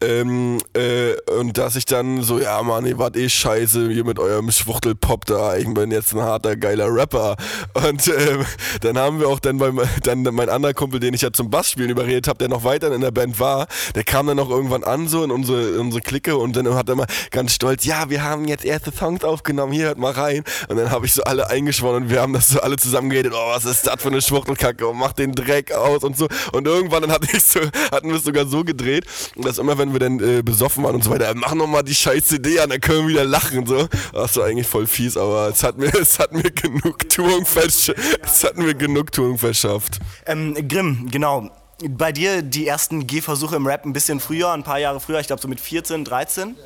Ähm, 0.00 0.58
äh, 0.74 1.14
und 1.38 1.58
dass 1.58 1.76
ich 1.76 1.84
dann 1.84 2.22
so, 2.22 2.38
ja 2.38 2.62
Mann, 2.62 2.86
ihr 2.86 2.98
wart 2.98 3.16
eh 3.16 3.28
scheiße 3.28 3.90
hier 3.90 4.04
mit 4.04 4.18
eurem 4.18 4.50
Schwuchtelpop 4.50 5.24
da. 5.26 5.56
Ich 5.56 5.72
bin 5.72 5.90
jetzt 5.90 6.14
ein 6.14 6.20
harter, 6.20 6.56
geiler 6.56 6.92
Rapper. 6.92 7.36
Und 7.74 8.08
ähm, 8.08 8.44
dann 8.80 8.98
haben 8.98 9.20
wir 9.20 9.28
auch 9.28 9.40
dann 9.40 9.58
beim, 9.58 9.80
dann 10.02 10.22
mein 10.22 10.48
anderer 10.48 10.74
Kumpel, 10.74 11.00
den 11.00 11.14
ich 11.14 11.22
ja 11.22 11.32
zum 11.32 11.50
Bassspielen 11.50 11.90
überredet 11.90 12.28
habe, 12.28 12.38
der 12.38 12.48
noch 12.48 12.64
weiter 12.64 12.92
in 12.92 13.00
der 13.00 13.10
Band 13.10 13.38
war, 13.40 13.66
der 13.94 14.04
kam 14.04 14.26
dann 14.26 14.38
auch 14.38 14.50
irgendwann 14.50 14.84
an 14.84 15.08
so 15.08 15.24
in 15.24 15.30
unsere, 15.30 15.70
in 15.70 15.80
unsere 15.80 16.02
Clique 16.02 16.36
und 16.36 16.56
dann 16.56 16.74
hat 16.74 16.88
er 16.88 16.96
mal 16.96 17.06
ganz 17.30 17.54
stolz, 17.54 17.84
ja, 17.84 18.07
wir 18.10 18.22
haben 18.22 18.46
jetzt 18.46 18.64
erste 18.64 18.92
Songs 18.92 19.24
aufgenommen, 19.24 19.72
hier 19.72 19.86
hört 19.86 19.98
mal 19.98 20.12
rein. 20.12 20.44
Und 20.68 20.76
dann 20.76 20.90
habe 20.90 21.06
ich 21.06 21.14
so 21.14 21.22
alle 21.24 21.48
eingeschworen 21.50 22.04
und 22.04 22.10
wir 22.10 22.20
haben 22.20 22.32
das 22.32 22.48
so 22.48 22.60
alle 22.60 22.76
zusammen 22.76 23.10
geredet, 23.10 23.32
oh, 23.34 23.48
was 23.48 23.64
ist 23.64 23.86
das 23.86 24.02
für 24.02 24.08
eine 24.08 24.22
Schwuchtelkacke 24.22 24.86
und 24.86 24.98
mach 24.98 25.12
den 25.12 25.32
Dreck 25.32 25.72
aus 25.72 26.04
und 26.04 26.16
so. 26.16 26.28
Und 26.52 26.66
irgendwann 26.66 27.02
dann 27.02 27.12
hatte 27.12 27.28
ich 27.36 27.44
so, 27.44 27.60
hatten 27.90 28.08
wir 28.08 28.16
es 28.16 28.24
sogar 28.24 28.46
so 28.46 28.64
gedreht, 28.64 29.04
dass 29.36 29.58
immer, 29.58 29.78
wenn 29.78 29.92
wir 29.92 30.00
dann 30.00 30.20
äh, 30.20 30.42
besoffen 30.42 30.84
waren 30.84 30.94
und 30.94 31.04
so 31.04 31.10
weiter, 31.10 31.32
mach 31.34 31.54
nochmal 31.54 31.82
die 31.82 31.94
scheiß 31.94 32.26
CD 32.26 32.60
an, 32.60 32.70
dann 32.70 32.80
können 32.80 33.02
wir 33.02 33.14
wieder 33.14 33.24
lachen. 33.24 33.66
So. 33.66 33.88
Das 34.12 34.36
war 34.36 34.46
eigentlich 34.46 34.66
voll 34.66 34.86
fies, 34.86 35.16
aber 35.16 35.48
es 35.48 35.62
hat 35.62 35.78
mir, 35.78 35.94
es 36.00 36.18
hat 36.18 36.32
mir 36.32 36.50
Genugtuung, 36.50 37.44
versch 37.44 37.92
es 38.22 38.44
hat 38.44 38.56
mir 38.56 38.74
Genugtuung 38.74 39.38
verschafft. 39.38 39.98
Ähm, 40.26 40.54
Grimm, 40.68 41.08
genau 41.10 41.50
bei 41.86 42.12
dir 42.12 42.42
die 42.42 42.66
ersten 42.66 43.06
Gehversuche 43.06 43.56
im 43.56 43.66
Rap 43.66 43.84
ein 43.84 43.92
bisschen 43.92 44.20
früher, 44.20 44.52
ein 44.52 44.64
paar 44.64 44.78
Jahre 44.78 45.00
früher, 45.00 45.20
ich 45.20 45.28
glaube 45.28 45.40
so 45.40 45.48
mit 45.48 45.60
14, 45.60 46.04
13. 46.04 46.56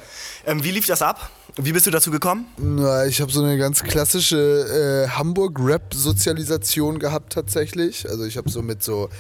Ähm, 0.47 0.65
wie 0.65 0.71
lief 0.71 0.87
das 0.87 1.03
ab? 1.03 1.31
Wie 1.57 1.73
bist 1.73 1.87
du 1.87 1.91
dazu 1.91 2.11
gekommen? 2.11 2.47
Na, 2.57 3.05
ich 3.05 3.21
habe 3.21 3.31
so 3.31 3.43
eine 3.43 3.59
ganz 3.59 3.83
klassische 3.83 5.07
äh, 5.07 5.11
Hamburg-Rap-Sozialisation 5.11 6.99
gehabt 6.99 7.35
tatsächlich. 7.35 8.09
Also 8.09 8.25
ich 8.25 8.39
habe 8.39 8.49
so 8.49 8.63
mit 8.63 8.83
so 8.83 9.11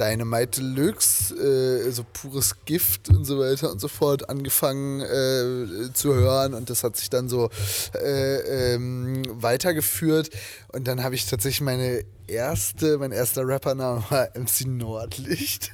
Dynamite 0.00 0.62
Deluxe, 0.62 1.34
äh, 1.34 1.90
so 1.90 2.04
pures 2.04 2.56
Gift 2.64 3.10
und 3.10 3.24
so 3.24 3.38
weiter 3.38 3.70
und 3.70 3.80
so 3.80 3.88
fort 3.88 4.30
angefangen 4.30 5.00
äh, 5.02 5.92
zu 5.92 6.14
hören 6.14 6.54
und 6.54 6.70
das 6.70 6.82
hat 6.82 6.96
sich 6.96 7.10
dann 7.10 7.28
so 7.28 7.50
äh, 7.94 8.74
ähm, 8.74 9.22
weitergeführt 9.28 10.30
und 10.72 10.88
dann 10.88 11.04
habe 11.04 11.14
ich 11.14 11.26
tatsächlich 11.26 11.60
meine 11.60 12.04
erste, 12.26 12.96
mein 12.96 13.12
erster 13.12 13.46
Rappername 13.46 14.02
war 14.08 14.30
MC 14.34 14.66
Nordlicht. 14.66 15.72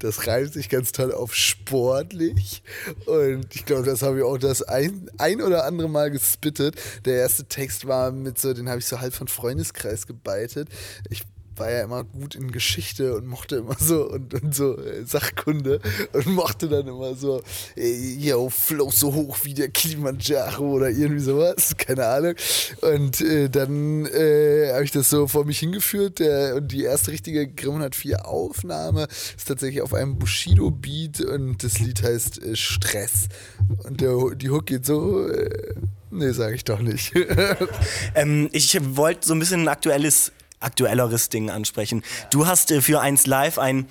Das 0.00 0.26
reimt 0.26 0.52
sich 0.52 0.68
ganz 0.68 0.90
toll 0.92 1.12
auf 1.12 1.32
sportlich. 1.34 2.62
Und 3.06 3.54
ich 3.54 3.64
glaube, 3.64 3.84
das 3.84 4.02
habe 4.02 4.18
ich 4.18 4.24
auch 4.24 4.36
das 4.36 4.62
ein, 4.62 5.08
ein 5.18 5.40
oder 5.40 5.64
andere 5.64 5.88
Mal 5.88 6.10
gespittet. 6.10 6.74
Der 7.04 7.18
erste 7.18 7.44
Text 7.44 7.86
war 7.86 8.10
mit 8.10 8.38
so, 8.38 8.52
den 8.52 8.68
habe 8.68 8.80
ich 8.80 8.86
so 8.86 9.00
halb 9.00 9.14
von 9.14 9.28
Freundeskreis 9.28 10.08
gebeitet. 10.08 10.68
Ich 11.08 11.22
war 11.56 11.70
ja 11.70 11.82
immer 11.82 12.04
gut 12.04 12.34
in 12.34 12.52
Geschichte 12.52 13.14
und 13.16 13.26
mochte 13.26 13.56
immer 13.56 13.76
so 13.78 14.08
und, 14.10 14.34
und 14.34 14.54
so 14.54 14.78
äh, 14.78 15.04
Sachkunde 15.04 15.80
und 16.12 16.26
mochte 16.26 16.68
dann 16.68 16.86
immer 16.86 17.14
so, 17.14 17.42
äh, 17.76 18.14
yo, 18.14 18.48
flow 18.48 18.90
so 18.90 19.14
hoch 19.14 19.38
wie 19.42 19.54
der 19.54 19.68
Kilimanjaro 19.68 20.64
oder 20.64 20.90
irgendwie 20.90 21.20
sowas, 21.20 21.76
keine 21.76 22.06
Ahnung. 22.06 22.34
Und 22.80 23.20
äh, 23.20 23.48
dann 23.48 24.06
äh, 24.06 24.72
habe 24.72 24.84
ich 24.84 24.90
das 24.90 25.10
so 25.10 25.26
vor 25.26 25.44
mich 25.44 25.58
hingeführt 25.58 26.18
der, 26.18 26.56
und 26.56 26.72
die 26.72 26.84
erste 26.84 27.10
richtige 27.10 27.46
Grimm 27.48 27.74
104 27.74 28.26
Aufnahme 28.26 29.06
ist 29.36 29.48
tatsächlich 29.48 29.82
auf 29.82 29.94
einem 29.94 30.18
Bushido-Beat 30.18 31.20
und 31.22 31.62
das 31.62 31.78
Lied 31.78 32.02
heißt 32.02 32.42
äh, 32.42 32.56
Stress. 32.56 33.28
Und 33.84 34.00
der, 34.00 34.16
die 34.34 34.50
Hook 34.50 34.66
geht 34.66 34.86
so, 34.86 35.28
äh, 35.28 35.74
nee, 36.10 36.30
sage 36.32 36.54
ich 36.54 36.64
doch 36.64 36.80
nicht. 36.80 37.12
ähm, 38.14 38.48
ich 38.52 38.78
wollte 38.96 39.26
so 39.26 39.34
ein 39.34 39.38
bisschen 39.38 39.62
ein 39.62 39.68
aktuelles 39.68 40.32
aktuelleres 40.60 41.28
Ding 41.28 41.50
ansprechen. 41.50 42.02
Du 42.30 42.46
hast 42.46 42.70
äh, 42.70 42.80
für 42.80 43.00
1 43.00 43.26
Live 43.26 43.58
ein 43.58 43.88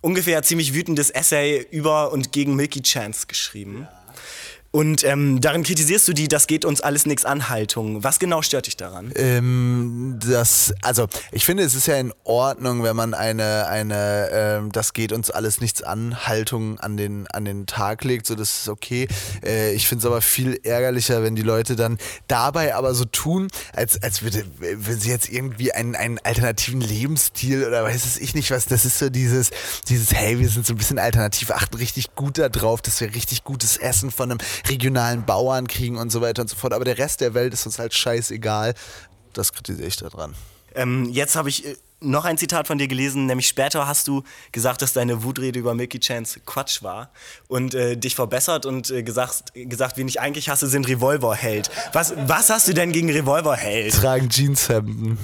ungefähr 0.00 0.42
ziemlich 0.42 0.74
wütendes 0.74 1.10
Essay 1.10 1.66
über 1.70 2.12
und 2.12 2.32
gegen 2.32 2.54
Milky 2.54 2.82
Chance 2.82 3.26
geschrieben. 3.26 3.88
Ja. 3.90 3.97
Und 4.70 5.02
ähm, 5.02 5.40
darin 5.40 5.62
kritisierst 5.62 6.06
du 6.08 6.12
die, 6.12 6.28
das 6.28 6.46
geht 6.46 6.66
uns 6.66 6.82
alles 6.82 7.06
nichts 7.06 7.24
an 7.24 7.48
Haltung. 7.48 8.04
Was 8.04 8.18
genau 8.18 8.42
stört 8.42 8.66
dich 8.66 8.76
daran? 8.76 9.12
Ähm, 9.16 10.18
das, 10.22 10.74
also 10.82 11.06
ich 11.32 11.46
finde, 11.46 11.62
es 11.62 11.74
ist 11.74 11.86
ja 11.86 11.96
in 11.96 12.12
Ordnung, 12.24 12.82
wenn 12.82 12.94
man 12.94 13.14
eine, 13.14 13.66
eine 13.68 14.28
ähm, 14.30 14.72
das 14.72 14.92
geht 14.92 15.12
uns 15.12 15.30
alles 15.30 15.62
nichts 15.62 15.82
an 15.82 16.26
Haltung 16.26 16.78
an 16.80 16.98
den, 16.98 17.26
an 17.28 17.46
den 17.46 17.66
Tag 17.66 18.04
legt. 18.04 18.26
So, 18.26 18.34
das 18.34 18.58
ist 18.58 18.68
okay. 18.68 19.08
Äh, 19.42 19.72
ich 19.72 19.88
finde 19.88 20.00
es 20.00 20.06
aber 20.06 20.20
viel 20.20 20.60
ärgerlicher, 20.62 21.22
wenn 21.22 21.34
die 21.34 21.42
Leute 21.42 21.74
dann 21.74 21.96
dabei 22.26 22.74
aber 22.74 22.92
so 22.92 23.06
tun, 23.06 23.48
als, 23.72 24.02
als 24.02 24.22
würde, 24.22 24.44
wenn 24.58 25.00
sie 25.00 25.08
jetzt 25.08 25.30
irgendwie 25.30 25.72
einen, 25.72 25.96
einen 25.96 26.18
alternativen 26.18 26.82
Lebensstil 26.82 27.64
oder 27.66 27.84
weiß 27.84 28.04
es 28.04 28.18
ich 28.18 28.34
nicht 28.34 28.50
was, 28.50 28.66
das 28.66 28.84
ist 28.84 28.98
so 28.98 29.08
dieses, 29.08 29.50
dieses, 29.88 30.12
hey, 30.12 30.38
wir 30.38 30.48
sind 30.50 30.66
so 30.66 30.74
ein 30.74 30.76
bisschen 30.76 30.98
alternativ, 30.98 31.52
achten 31.52 31.76
richtig 31.78 32.14
gut 32.14 32.36
darauf, 32.36 32.82
dass 32.82 33.00
wir 33.00 33.14
richtig 33.14 33.44
gutes 33.44 33.78
Essen 33.78 34.10
von 34.10 34.30
einem 34.30 34.40
regionalen 34.66 35.24
Bauern 35.24 35.68
kriegen 35.68 35.96
und 35.96 36.10
so 36.10 36.20
weiter 36.20 36.42
und 36.42 36.48
so 36.48 36.56
fort. 36.56 36.72
Aber 36.72 36.84
der 36.84 36.98
Rest 36.98 37.20
der 37.20 37.34
Welt 37.34 37.52
ist 37.52 37.66
uns 37.66 37.78
halt 37.78 37.94
scheißegal. 37.94 38.74
Das 39.32 39.52
kritisiere 39.52 39.88
ich 39.88 39.96
daran. 39.96 40.34
Ähm, 40.74 41.06
jetzt 41.10 41.36
habe 41.36 41.48
ich 41.48 41.66
äh, 41.66 41.76
noch 42.00 42.24
ein 42.24 42.38
Zitat 42.38 42.66
von 42.66 42.78
dir 42.78 42.88
gelesen, 42.88 43.26
nämlich 43.26 43.48
später 43.48 43.86
hast 43.88 44.06
du 44.06 44.22
gesagt, 44.52 44.82
dass 44.82 44.92
deine 44.92 45.24
Wutrede 45.24 45.58
über 45.58 45.74
Milky 45.74 45.98
Chance 45.98 46.40
Quatsch 46.46 46.82
war 46.82 47.10
und 47.48 47.74
äh, 47.74 47.96
dich 47.96 48.14
verbessert 48.14 48.66
und 48.66 48.90
äh, 48.90 49.02
gesagt, 49.02 49.52
gesagt, 49.54 49.96
wen 49.96 50.06
ich 50.08 50.20
eigentlich 50.20 50.48
hasse, 50.48 50.68
sind 50.68 50.86
Revolverheld. 50.86 51.70
Was, 51.92 52.14
was 52.16 52.50
hast 52.50 52.68
du 52.68 52.74
denn 52.74 52.92
gegen 52.92 53.10
Revolverheld? 53.10 53.94
Tragen 53.94 54.28
Jeanshemden. 54.28 55.18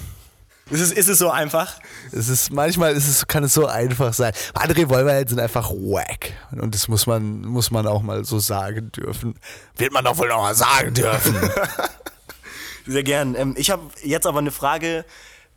Ist 0.71 0.81
es, 0.81 0.93
ist 0.93 1.09
es 1.09 1.19
so 1.19 1.31
einfach? 1.31 1.79
Es 2.11 2.29
ist, 2.29 2.51
manchmal 2.51 2.95
ist 2.95 3.07
es, 3.07 3.27
kann 3.27 3.45
es 3.45 3.53
so 3.53 3.67
einfach 3.67 4.15
sein. 4.15 4.33
Andere 4.55 4.83
Revolverhelden 4.83 5.29
sind 5.37 5.41
einfach 5.41 5.71
wack. 5.71 6.33
Und 6.53 6.75
das 6.75 6.89
muss 6.89 7.07
man, 7.07 7.43
muss 7.43 7.71
man 7.71 7.87
auch 7.87 8.03
mal 8.03 8.25
so 8.25 8.39
sagen 8.39 8.91
dürfen. 8.93 9.35
Wird 9.77 9.93
man 9.93 10.05
doch 10.05 10.17
wohl 10.17 10.29
noch 10.29 10.41
mal 10.41 10.55
sagen 10.55 10.95
dürfen. 10.95 11.37
Sehr 12.87 13.03
gern. 13.03 13.35
Ähm, 13.35 13.55
ich 13.59 13.71
habe 13.71 13.83
jetzt 14.03 14.27
aber 14.27 14.39
eine 14.39 14.51
Frage, 14.51 15.05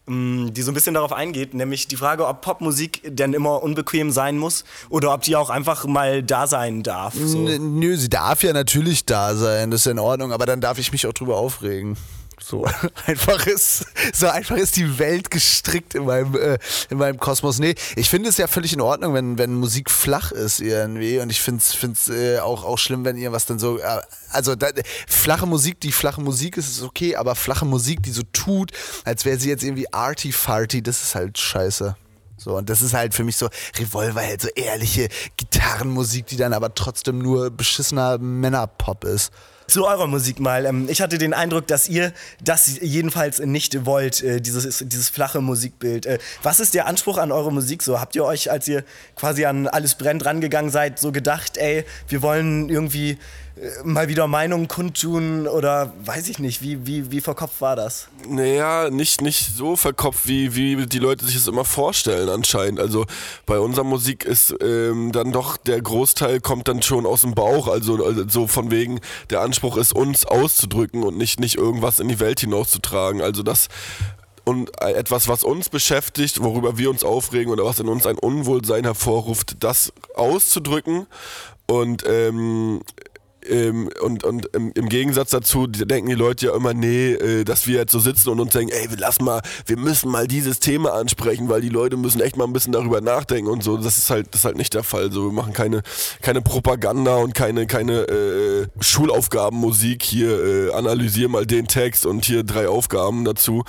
ähm, 0.09 0.49
die 0.53 0.61
so 0.61 0.71
ein 0.71 0.73
bisschen 0.73 0.93
darauf 0.93 1.13
eingeht, 1.13 1.53
nämlich 1.53 1.87
die 1.87 1.97
Frage, 1.97 2.27
ob 2.27 2.41
Popmusik 2.41 3.01
denn 3.05 3.33
immer 3.33 3.63
unbequem 3.63 4.11
sein 4.11 4.37
muss 4.37 4.65
oder 4.89 5.13
ob 5.13 5.21
die 5.21 5.35
auch 5.35 5.49
einfach 5.49 5.85
mal 5.85 6.21
da 6.21 6.47
sein 6.47 6.83
darf. 6.83 7.13
So. 7.15 7.37
Nö, 7.37 7.95
sie 7.95 8.09
darf 8.09 8.43
ja 8.43 8.51
natürlich 8.53 9.05
da 9.05 9.35
sein, 9.35 9.71
das 9.71 9.81
ist 9.81 9.91
in 9.91 9.99
Ordnung, 9.99 10.31
aber 10.33 10.45
dann 10.45 10.61
darf 10.61 10.79
ich 10.79 10.91
mich 10.91 11.07
auch 11.07 11.13
drüber 11.13 11.37
aufregen. 11.37 11.97
So 12.39 12.65
einfach 13.05 13.45
ist, 13.47 13.85
so 14.13 14.27
einfach 14.27 14.57
ist 14.57 14.75
die 14.75 14.99
Welt 14.99 15.31
gestrickt 15.31 15.95
in 15.95 16.05
meinem, 16.05 16.35
äh, 16.35 16.57
in 16.89 16.97
meinem 16.97 17.17
Kosmos. 17.17 17.59
Nee, 17.59 17.75
ich 17.95 18.09
finde 18.09 18.29
es 18.29 18.37
ja 18.37 18.47
völlig 18.47 18.73
in 18.73 18.81
Ordnung, 18.81 19.13
wenn, 19.13 19.37
wenn 19.37 19.55
Musik 19.55 19.89
flach 19.89 20.31
ist 20.31 20.59
irgendwie. 20.59 21.19
Und 21.19 21.29
ich 21.31 21.41
finde 21.41 21.61
es 21.61 22.09
äh, 22.09 22.39
auch, 22.39 22.63
auch 22.63 22.77
schlimm, 22.77 23.05
wenn 23.05 23.17
ihr 23.17 23.31
was 23.31 23.45
dann 23.45 23.59
so. 23.59 23.79
Äh, 23.79 24.01
also 24.31 24.55
da, 24.55 24.67
flache 25.07 25.47
Musik, 25.47 25.81
die 25.81 25.91
flache 25.91 26.21
Musik 26.21 26.57
ist, 26.57 26.69
ist 26.69 26.83
okay, 26.83 27.15
aber 27.15 27.35
flache 27.35 27.65
Musik, 27.65 28.03
die 28.03 28.11
so 28.11 28.23
tut, 28.33 28.71
als 29.03 29.25
wäre 29.25 29.39
sie 29.39 29.49
jetzt 29.49 29.63
irgendwie 29.63 29.91
arty-farty, 29.91 30.83
das 30.83 31.01
ist 31.01 31.15
halt 31.15 31.37
scheiße. 31.37 31.95
So, 32.37 32.55
und 32.55 32.69
das 32.69 32.83
ist 32.83 32.93
halt 32.93 33.15
für 33.15 33.23
mich 33.23 33.35
so 33.35 33.49
Revolver, 33.79 34.21
halt 34.21 34.41
so 34.41 34.49
ehrliche 34.49 35.09
Gitarrenmusik, 35.37 36.27
die 36.27 36.37
dann 36.37 36.53
aber 36.53 36.75
trotzdem 36.75 37.17
nur 37.17 37.49
beschissener 37.49 38.19
Männerpop 38.19 39.05
ist. 39.05 39.31
Zu 39.69 39.85
eurer 39.85 40.07
Musik 40.07 40.39
mal. 40.39 40.65
Ähm, 40.65 40.87
ich 40.89 41.01
hatte 41.01 41.17
den 41.17 41.33
Eindruck, 41.33 41.67
dass 41.67 41.89
ihr 41.89 42.13
das 42.41 42.79
jedenfalls 42.79 43.39
nicht 43.39 43.85
wollt, 43.85 44.23
äh, 44.23 44.39
dieses, 44.39 44.79
dieses 44.87 45.09
flache 45.09 45.41
Musikbild. 45.41 46.05
Äh, 46.05 46.19
was 46.41 46.61
ist 46.61 46.73
der 46.73 46.87
Anspruch 46.87 47.17
an 47.17 47.33
eure 47.33 47.51
Musik 47.51 47.83
so? 47.83 47.99
Habt 47.99 48.15
ihr 48.15 48.23
euch, 48.23 48.49
als 48.49 48.69
ihr 48.69 48.85
quasi 49.17 49.43
an 49.43 49.67
Alles 49.67 49.95
brennt 49.95 50.23
rangegangen 50.23 50.71
seid, 50.71 50.99
so 50.99 51.11
gedacht, 51.11 51.57
ey, 51.57 51.83
wir 52.07 52.21
wollen 52.21 52.69
irgendwie 52.69 53.17
mal 53.83 54.07
wieder 54.07 54.27
Meinungen 54.27 54.67
kundtun 54.67 55.47
oder 55.47 55.93
weiß 56.03 56.29
ich 56.29 56.39
nicht, 56.39 56.61
wie, 56.61 56.85
wie, 56.85 57.11
wie 57.11 57.21
verkopft 57.21 57.61
war 57.61 57.75
das? 57.75 58.07
Naja, 58.27 58.89
nicht, 58.89 59.21
nicht 59.21 59.55
so 59.55 59.75
verkopft, 59.75 60.27
wie, 60.27 60.55
wie 60.55 60.85
die 60.85 60.99
Leute 60.99 61.25
sich 61.25 61.35
das 61.35 61.47
immer 61.47 61.65
vorstellen 61.65 62.29
anscheinend. 62.29 62.79
Also 62.79 63.05
bei 63.45 63.59
unserer 63.59 63.83
Musik 63.83 64.25
ist 64.25 64.53
ähm, 64.61 65.11
dann 65.11 65.31
doch 65.31 65.57
der 65.57 65.81
Großteil 65.81 66.39
kommt 66.39 66.67
dann 66.67 66.81
schon 66.81 67.05
aus 67.05 67.21
dem 67.21 67.33
Bauch, 67.33 67.67
also, 67.67 68.03
also 68.03 68.27
so 68.27 68.47
von 68.47 68.71
wegen, 68.71 68.99
der 69.29 69.41
Anspruch 69.41 69.77
ist 69.77 69.93
uns 69.93 70.25
auszudrücken 70.25 71.03
und 71.03 71.17
nicht, 71.17 71.39
nicht 71.39 71.55
irgendwas 71.55 71.99
in 71.99 72.07
die 72.07 72.19
Welt 72.19 72.39
hinauszutragen. 72.39 73.21
Also 73.21 73.43
das 73.43 73.69
und 74.43 74.81
etwas, 74.81 75.27
was 75.27 75.43
uns 75.43 75.67
beschäftigt, 75.67 76.41
worüber 76.41 76.77
wir 76.77 76.89
uns 76.89 77.03
aufregen 77.03 77.51
oder 77.51 77.65
was 77.65 77.81
in 77.81 77.89
uns 77.89 78.05
ein 78.05 78.17
Unwohlsein 78.17 78.85
hervorruft, 78.85 79.57
das 79.59 79.91
auszudrücken 80.15 81.05
und 81.67 82.05
ähm, 82.07 82.81
ähm, 83.49 83.89
und 84.01 84.23
und 84.23 84.47
im, 84.53 84.71
im, 84.73 84.89
Gegensatz 84.89 85.31
dazu 85.31 85.67
denken 85.67 86.09
die 86.09 86.15
Leute 86.15 86.47
ja 86.47 86.55
immer, 86.55 86.73
nee, 86.73 87.13
äh, 87.13 87.43
dass 87.43 87.67
wir 87.67 87.75
jetzt 87.75 87.91
so 87.91 87.99
sitzen 87.99 88.29
und 88.29 88.39
uns 88.39 88.53
denken, 88.53 88.73
ey, 88.73 88.87
lass 88.97 89.19
mal, 89.21 89.41
wir 89.65 89.77
müssen 89.77 90.11
mal 90.11 90.27
dieses 90.27 90.59
Thema 90.59 90.93
ansprechen, 90.93 91.49
weil 91.49 91.61
die 91.61 91.69
Leute 91.69 91.97
müssen 91.97 92.21
echt 92.21 92.37
mal 92.37 92.45
ein 92.45 92.53
bisschen 92.53 92.73
darüber 92.73 93.01
nachdenken 93.01 93.49
und 93.49 93.63
so. 93.63 93.77
Das 93.77 93.97
ist 93.97 94.09
halt, 94.09 94.27
das 94.31 94.41
ist 94.41 94.45
halt 94.45 94.57
nicht 94.57 94.73
der 94.73 94.83
Fall. 94.83 95.11
So, 95.11 95.25
wir 95.25 95.31
machen 95.31 95.53
keine, 95.53 95.81
keine 96.21 96.41
Propaganda 96.41 97.15
und 97.17 97.33
keine, 97.33 97.67
keine 97.67 98.01
äh, 98.07 98.67
Schulaufgabenmusik 98.79 100.03
hier, 100.03 100.43
äh, 100.43 100.73
analysier 100.73 101.29
mal 101.29 101.45
den 101.45 101.67
Text 101.67 102.05
und 102.05 102.25
hier 102.25 102.43
drei 102.43 102.67
Aufgaben 102.67 103.25
dazu, 103.25 103.63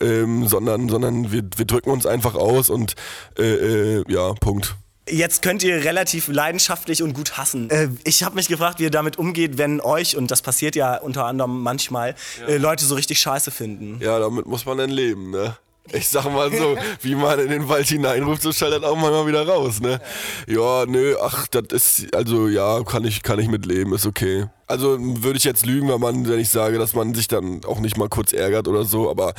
ähm, 0.00 0.46
sondern, 0.48 0.88
sondern 0.88 1.32
wir, 1.32 1.42
wir 1.56 1.64
drücken 1.64 1.90
uns 1.90 2.06
einfach 2.06 2.34
aus 2.34 2.70
und 2.70 2.94
äh, 3.38 3.98
äh 3.98 4.04
ja, 4.08 4.32
Punkt. 4.34 4.76
Jetzt 5.08 5.42
könnt 5.42 5.62
ihr 5.62 5.84
relativ 5.84 6.28
leidenschaftlich 6.28 7.02
und 7.02 7.12
gut 7.12 7.36
hassen. 7.36 7.68
Äh, 7.70 7.88
ich 8.04 8.22
habe 8.22 8.36
mich 8.36 8.48
gefragt, 8.48 8.78
wie 8.78 8.84
ihr 8.84 8.90
damit 8.90 9.18
umgeht, 9.18 9.58
wenn 9.58 9.80
euch, 9.80 10.16
und 10.16 10.30
das 10.30 10.40
passiert 10.40 10.76
ja 10.76 10.96
unter 10.96 11.26
anderem 11.26 11.62
manchmal, 11.62 12.14
ja. 12.40 12.46
äh, 12.46 12.56
Leute 12.56 12.86
so 12.86 12.94
richtig 12.94 13.18
scheiße 13.18 13.50
finden. 13.50 13.98
Ja, 14.00 14.18
damit 14.18 14.46
muss 14.46 14.64
man 14.64 14.78
dann 14.78 14.90
leben, 14.90 15.30
ne? 15.30 15.56
Ich 15.92 16.08
sag 16.08 16.24
mal 16.24 16.50
so, 16.50 16.76
wie 17.02 17.14
man 17.14 17.38
in 17.38 17.50
den 17.50 17.68
Wald 17.68 17.86
hineinruft, 17.86 18.40
so 18.40 18.52
schaltet 18.52 18.84
auch 18.84 18.96
manchmal 18.96 19.26
wieder 19.26 19.46
raus, 19.46 19.80
ne? 19.80 20.00
Ja, 20.46 20.86
nö, 20.86 21.16
ach, 21.20 21.46
das 21.48 21.64
ist, 21.72 22.14
also 22.14 22.48
ja, 22.48 22.82
kann 22.84 23.04
ich, 23.04 23.22
kann 23.22 23.38
ich 23.38 23.48
mitleben, 23.48 23.92
ist 23.92 24.06
okay. 24.06 24.46
Also 24.66 24.96
würde 24.98 25.36
ich 25.36 25.44
jetzt 25.44 25.66
lügen, 25.66 25.90
wenn, 25.90 26.00
man, 26.00 26.26
wenn 26.26 26.40
ich 26.40 26.48
sage, 26.48 26.78
dass 26.78 26.94
man 26.94 27.12
sich 27.14 27.28
dann 27.28 27.64
auch 27.66 27.80
nicht 27.80 27.98
mal 27.98 28.08
kurz 28.08 28.32
ärgert 28.32 28.66
oder 28.66 28.84
so, 28.84 29.10
aber 29.10 29.34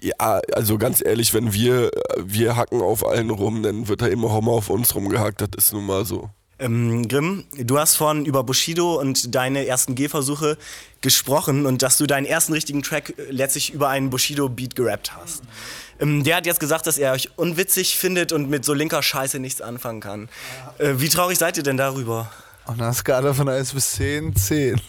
ja, 0.00 0.40
also 0.54 0.78
ganz 0.78 1.04
ehrlich, 1.04 1.34
wenn 1.34 1.52
wir, 1.52 1.90
wir 2.16 2.56
hacken 2.56 2.80
auf 2.80 3.06
allen 3.06 3.28
rum, 3.28 3.62
dann 3.62 3.86
wird 3.86 4.00
da 4.00 4.06
immer 4.06 4.32
Homer 4.32 4.52
auf 4.52 4.70
uns 4.70 4.94
rumgehackt, 4.94 5.42
das 5.42 5.50
ist 5.56 5.72
nun 5.74 5.84
mal 5.84 6.06
so. 6.06 6.30
Ähm, 6.58 7.08
Grimm, 7.08 7.44
du 7.56 7.78
hast 7.78 7.96
vorhin 7.96 8.24
über 8.24 8.44
Bushido 8.44 9.00
und 9.00 9.34
deine 9.34 9.66
ersten 9.66 9.94
Gehversuche 9.94 10.56
gesprochen 11.00 11.66
und 11.66 11.82
dass 11.82 11.98
du 11.98 12.06
deinen 12.06 12.26
ersten 12.26 12.52
richtigen 12.52 12.82
Track 12.82 13.14
letztlich 13.28 13.72
über 13.72 13.88
einen 13.88 14.10
Bushido-Beat 14.10 14.76
gerappt 14.76 15.16
hast. 15.16 15.42
Ähm, 16.00 16.24
der 16.24 16.36
hat 16.36 16.46
jetzt 16.46 16.60
gesagt, 16.60 16.86
dass 16.86 16.98
er 16.98 17.12
euch 17.12 17.30
unwitzig 17.36 17.96
findet 17.96 18.32
und 18.32 18.48
mit 18.48 18.64
so 18.64 18.72
linker 18.72 19.02
Scheiße 19.02 19.38
nichts 19.38 19.60
anfangen 19.60 20.00
kann. 20.00 20.28
Äh, 20.78 20.94
wie 20.96 21.08
traurig 21.08 21.38
seid 21.38 21.56
ihr 21.56 21.62
denn 21.62 21.76
darüber? 21.76 22.30
Auf 22.66 22.80
einer 22.80 22.94
Skala 22.94 23.34
von 23.34 23.46
1 23.46 23.74
bis 23.74 23.92
10, 23.92 24.34
10. 24.34 24.80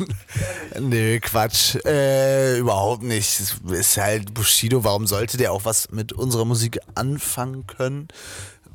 Nö, 0.80 1.20
Quatsch. 1.20 1.76
Äh, 1.86 2.58
überhaupt 2.58 3.04
nicht. 3.04 3.42
Ist 3.70 3.98
halt 3.98 4.34
Bushido. 4.34 4.86
Warum 4.86 5.08
sollte 5.08 5.36
der 5.36 5.52
auch 5.52 5.66
was 5.66 5.92
mit 5.92 6.14
unserer 6.14 6.46
Musik 6.46 6.80
anfangen 6.96 7.68
können? 7.68 8.08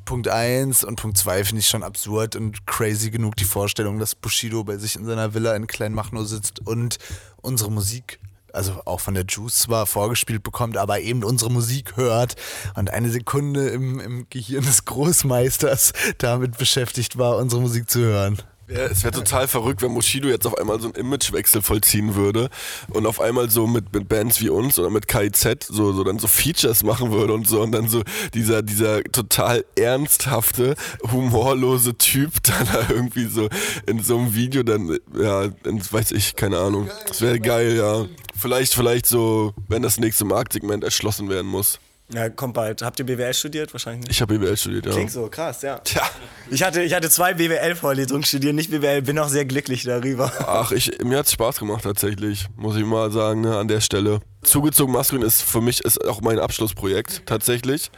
Punkt 0.05 0.27
1 0.27 0.83
und 0.83 0.95
Punkt 0.95 1.17
2 1.17 1.45
finde 1.45 1.59
ich 1.59 1.67
schon 1.67 1.83
absurd 1.83 2.35
und 2.35 2.65
crazy 2.67 3.11
genug 3.11 3.35
die 3.35 3.45
Vorstellung, 3.45 3.99
dass 3.99 4.15
Bushido 4.15 4.63
bei 4.63 4.77
sich 4.77 4.95
in 4.95 5.05
seiner 5.05 5.33
Villa 5.33 5.55
in 5.55 5.67
Kleinmachnow 5.67 6.25
sitzt 6.25 6.65
und 6.65 6.97
unsere 7.41 7.71
Musik, 7.71 8.19
also 8.53 8.81
auch 8.85 8.99
von 8.99 9.13
der 9.13 9.25
Juice 9.27 9.59
zwar 9.59 9.85
vorgespielt 9.85 10.43
bekommt, 10.43 10.77
aber 10.77 10.99
eben 10.99 11.23
unsere 11.23 11.51
Musik 11.51 11.97
hört 11.97 12.35
und 12.75 12.89
eine 12.91 13.09
Sekunde 13.09 13.69
im, 13.69 13.99
im 13.99 14.27
Gehirn 14.29 14.65
des 14.65 14.85
Großmeisters 14.85 15.93
damit 16.17 16.57
beschäftigt 16.57 17.17
war, 17.17 17.37
unsere 17.37 17.61
Musik 17.61 17.89
zu 17.89 17.99
hören. 17.99 18.41
Ja, 18.73 18.85
es 18.85 19.03
wäre 19.03 19.13
total 19.13 19.47
verrückt, 19.47 19.81
wenn 19.81 19.91
Moshido 19.91 20.29
jetzt 20.29 20.47
auf 20.47 20.57
einmal 20.57 20.79
so 20.79 20.85
einen 20.85 20.95
Imagewechsel 20.95 21.61
vollziehen 21.61 22.15
würde 22.15 22.49
und 22.89 23.05
auf 23.05 23.19
einmal 23.19 23.49
so 23.49 23.67
mit, 23.67 23.93
mit 23.93 24.07
Bands 24.07 24.41
wie 24.41 24.49
uns 24.49 24.79
oder 24.79 24.89
mit 24.89 25.07
KIZ 25.07 25.67
so, 25.67 25.91
so 25.91 26.03
dann 26.03 26.19
so 26.19 26.27
Features 26.27 26.83
machen 26.83 27.11
würde 27.11 27.33
und 27.33 27.47
so 27.47 27.61
und 27.61 27.73
dann 27.73 27.89
so 27.89 28.01
dieser, 28.33 28.61
dieser 28.61 29.03
total 29.03 29.65
ernsthafte, 29.75 30.75
humorlose 31.11 31.97
Typ 31.97 32.31
dann 32.43 32.67
da 32.71 32.87
irgendwie 32.89 33.25
so 33.25 33.49
in 33.87 34.01
so 34.01 34.17
einem 34.17 34.33
Video 34.33 34.63
dann, 34.63 34.97
ja, 35.17 35.49
weiß 35.63 36.11
ich, 36.11 36.35
keine 36.35 36.59
Ahnung. 36.59 36.89
Das 37.07 37.21
wäre 37.21 37.39
geil, 37.39 37.75
ja. 37.75 38.05
Vielleicht, 38.39 38.73
vielleicht 38.73 39.05
so, 39.05 39.53
wenn 39.67 39.81
das 39.81 39.99
nächste 39.99 40.23
Marktsegment 40.23 40.83
erschlossen 40.83 41.29
werden 41.29 41.47
muss. 41.47 41.79
Ja, 42.13 42.29
kommt 42.29 42.53
bald. 42.53 42.81
Habt 42.81 42.99
ihr 42.99 43.05
BWL 43.05 43.33
studiert? 43.33 43.73
Wahrscheinlich 43.73 44.01
nicht. 44.01 44.11
Ich 44.11 44.21
habe 44.21 44.37
BWL 44.37 44.57
studiert, 44.57 44.85
ja. 44.85 44.91
Klingt 44.91 45.11
so, 45.11 45.27
krass, 45.27 45.61
ja. 45.61 45.77
Tja. 45.79 46.03
Ich 46.49 46.61
hatte, 46.63 46.81
ich 46.81 46.93
hatte 46.93 47.09
zwei 47.09 47.33
BWL-Vorlesungen 47.33 48.23
studiert, 48.23 48.53
nicht 48.53 48.69
BWL, 48.69 49.01
bin 49.01 49.17
auch 49.19 49.29
sehr 49.29 49.45
glücklich 49.45 49.83
darüber. 49.83 50.31
Ach, 50.39 50.71
ich, 50.71 50.91
mir 51.03 51.19
hat 51.19 51.27
es 51.27 51.31
Spaß 51.31 51.59
gemacht 51.59 51.83
tatsächlich, 51.83 52.47
muss 52.57 52.75
ich 52.75 52.83
mal 52.83 53.11
sagen, 53.11 53.41
ne, 53.41 53.57
an 53.57 53.67
der 53.67 53.79
Stelle. 53.79 54.19
Zugezogen 54.43 54.93
Maskulin 54.93 55.25
ist 55.25 55.41
für 55.41 55.61
mich 55.61 55.81
ist 55.81 56.05
auch 56.05 56.21
mein 56.21 56.39
Abschlussprojekt 56.39 57.23
tatsächlich. 57.25 57.91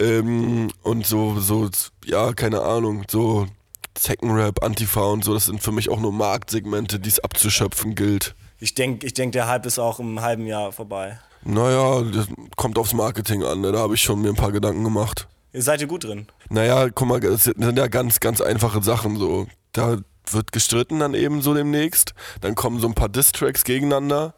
Ähm, 0.00 0.70
und 0.82 1.06
so, 1.06 1.38
so, 1.38 1.68
ja, 2.06 2.32
keine 2.32 2.62
Ahnung, 2.62 3.04
so 3.10 3.46
Zeckenrap, 3.94 4.62
Antifa 4.62 5.02
und 5.02 5.24
so, 5.24 5.34
das 5.34 5.46
sind 5.46 5.62
für 5.62 5.72
mich 5.72 5.90
auch 5.90 6.00
nur 6.00 6.12
Marktsegmente, 6.12 6.98
die 6.98 7.10
es 7.10 7.20
abzuschöpfen 7.20 7.94
gilt. 7.94 8.34
Ich 8.58 8.74
denke, 8.74 9.06
ich 9.06 9.12
denk, 9.12 9.32
der 9.32 9.48
Hype 9.48 9.66
ist 9.66 9.78
auch 9.78 10.00
im 10.00 10.22
halben 10.22 10.46
Jahr 10.46 10.72
vorbei. 10.72 11.18
Naja, 11.44 12.02
das 12.02 12.26
kommt 12.56 12.78
aufs 12.78 12.92
Marketing 12.92 13.42
an, 13.42 13.60
ne? 13.60 13.72
da 13.72 13.80
habe 13.80 13.94
ich 13.94 14.02
schon 14.02 14.20
mir 14.20 14.28
ein 14.28 14.36
paar 14.36 14.52
Gedanken 14.52 14.84
gemacht. 14.84 15.28
Ihr 15.52 15.62
seid 15.62 15.80
ihr 15.80 15.86
gut 15.86 16.04
drin? 16.04 16.26
Naja, 16.48 16.88
guck 16.88 17.08
mal, 17.08 17.20
das 17.20 17.44
sind 17.44 17.78
ja 17.78 17.86
ganz, 17.88 18.20
ganz 18.20 18.40
einfache 18.40 18.82
Sachen 18.82 19.18
so. 19.18 19.46
Da 19.72 19.98
wird 20.30 20.52
gestritten 20.52 21.00
dann 21.00 21.14
eben 21.14 21.42
so 21.42 21.52
demnächst. 21.52 22.14
Dann 22.40 22.54
kommen 22.54 22.80
so 22.80 22.86
ein 22.86 22.94
paar 22.94 23.08
Distracks 23.08 23.64
gegeneinander. 23.64 24.34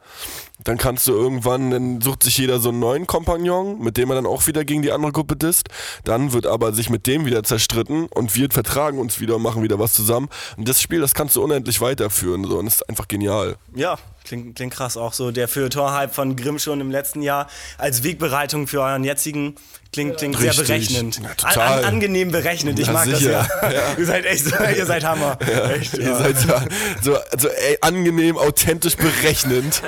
Dann 0.63 0.79
kannst 0.79 1.07
du 1.07 1.13
irgendwann, 1.13 1.71
dann 1.71 2.01
sucht 2.01 2.23
sich 2.23 2.39
jeder 2.39 2.59
so 2.59 2.71
einen 2.71 2.79
neuen 2.79 3.07
Kompagnon, 3.07 3.81
mit 3.81 3.97
dem 3.97 4.11
er 4.11 4.17
dann 4.17 4.27
auch 4.27 4.47
wieder 4.47 4.65
gegen 4.65 4.83
die 4.83 4.93
andere 4.93 5.13
Gruppe 5.13 5.37
disst. 5.37 5.69
Dann 6.05 6.33
wird 6.33 6.47
aber 6.47 6.73
sich 6.73 6.91
mit 6.91 7.07
dem 7.07 7.27
wieder 7.27 7.43
zerstritten 7.43 8.07
und 8.07 8.35
wir 8.35 8.49
vertragen 8.51 8.99
uns 8.99 9.21
wieder 9.21 9.37
und 9.37 9.43
machen 9.43 9.63
wieder 9.63 9.79
was 9.79 9.93
zusammen. 9.93 10.29
Und 10.57 10.69
das 10.69 10.81
Spiel, 10.81 11.01
das 11.01 11.15
kannst 11.15 11.37
du 11.37 11.43
unendlich 11.43 11.81
weiterführen. 11.81 12.45
So. 12.45 12.59
Und 12.59 12.67
das 12.67 12.77
ist 12.77 12.89
einfach 12.89 13.09
genial. 13.09 13.57
Ja, 13.75 13.99
klingt, 14.25 14.57
klingt 14.57 14.75
krass. 14.75 14.97
Auch 14.97 15.13
so 15.13 15.31
der 15.31 15.49
Feuilleton-Hype 15.49 16.15
von 16.15 16.37
Grimm 16.37 16.59
schon 16.59 16.81
im 16.81 16.91
letzten 16.91 17.23
Jahr 17.23 17.49
als 17.79 18.03
Wegbereitung 18.03 18.67
für 18.67 18.81
euren 18.81 19.05
jetzigen 19.05 19.57
Klingt, 19.95 20.17
klingt 20.17 20.37
sehr 20.39 20.53
berechnend. 20.53 21.21
Ja, 21.23 21.35
total. 21.35 21.79
An, 21.79 21.85
angenehm 21.85 22.33
berechnend. 22.33 22.81
Ich 22.81 22.89
ja, 22.89 22.93
mag 22.93 23.05
sicher. 23.05 23.47
das 23.61 23.63
ja. 23.63 23.71
ja. 23.71 23.95
Ihr 23.99 24.07
seid 24.07 24.27
echt 24.27 24.45
so, 24.45 24.57
ihr 24.57 24.87
seid 24.87 25.05
Hammer. 25.05 25.39
Ja. 25.41 25.71
Echt, 25.71 25.95
ihr 25.97 26.17
seid 26.17 26.37
so, 26.37 26.53
so, 27.01 27.19
so 27.39 27.49
ey, 27.49 27.79
angenehm, 27.81 28.37
authentisch 28.37 28.97
berechnend. 28.97 29.83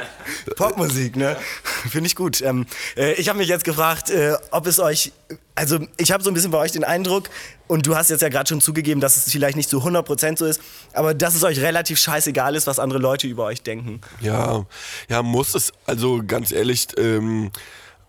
Popmusik, 0.54 1.16
ne? 1.16 1.36
Finde 1.90 2.06
ich 2.06 2.14
gut. 2.14 2.40
Ähm, 2.40 2.66
äh, 2.96 3.14
ich 3.14 3.28
habe 3.28 3.38
mich 3.38 3.48
jetzt 3.48 3.64
gefragt, 3.64 4.10
äh, 4.10 4.34
ob 4.52 4.68
es 4.68 4.78
euch, 4.78 5.10
also 5.56 5.80
ich 5.96 6.12
habe 6.12 6.22
so 6.22 6.30
ein 6.30 6.34
bisschen 6.34 6.52
bei 6.52 6.58
euch 6.58 6.72
den 6.72 6.84
Eindruck, 6.84 7.30
und 7.68 7.86
du 7.86 7.96
hast 7.96 8.10
jetzt 8.10 8.20
ja 8.20 8.28
gerade 8.28 8.48
schon 8.48 8.60
zugegeben, 8.60 9.00
dass 9.00 9.16
es 9.16 9.32
vielleicht 9.32 9.56
nicht 9.56 9.68
zu 9.68 9.80
100% 9.80 10.38
so 10.38 10.46
ist, 10.46 10.60
aber 10.92 11.14
dass 11.14 11.34
es 11.34 11.42
euch 11.42 11.58
relativ 11.60 11.98
scheißegal 11.98 12.54
ist, 12.54 12.66
was 12.66 12.78
andere 12.78 13.00
Leute 13.00 13.26
über 13.26 13.44
euch 13.44 13.62
denken. 13.62 14.00
Ja, 14.20 14.66
ja, 15.08 15.22
muss 15.22 15.54
es, 15.54 15.72
also 15.84 16.22
ganz 16.24 16.52
ehrlich, 16.52 16.86
ähm, 16.96 17.50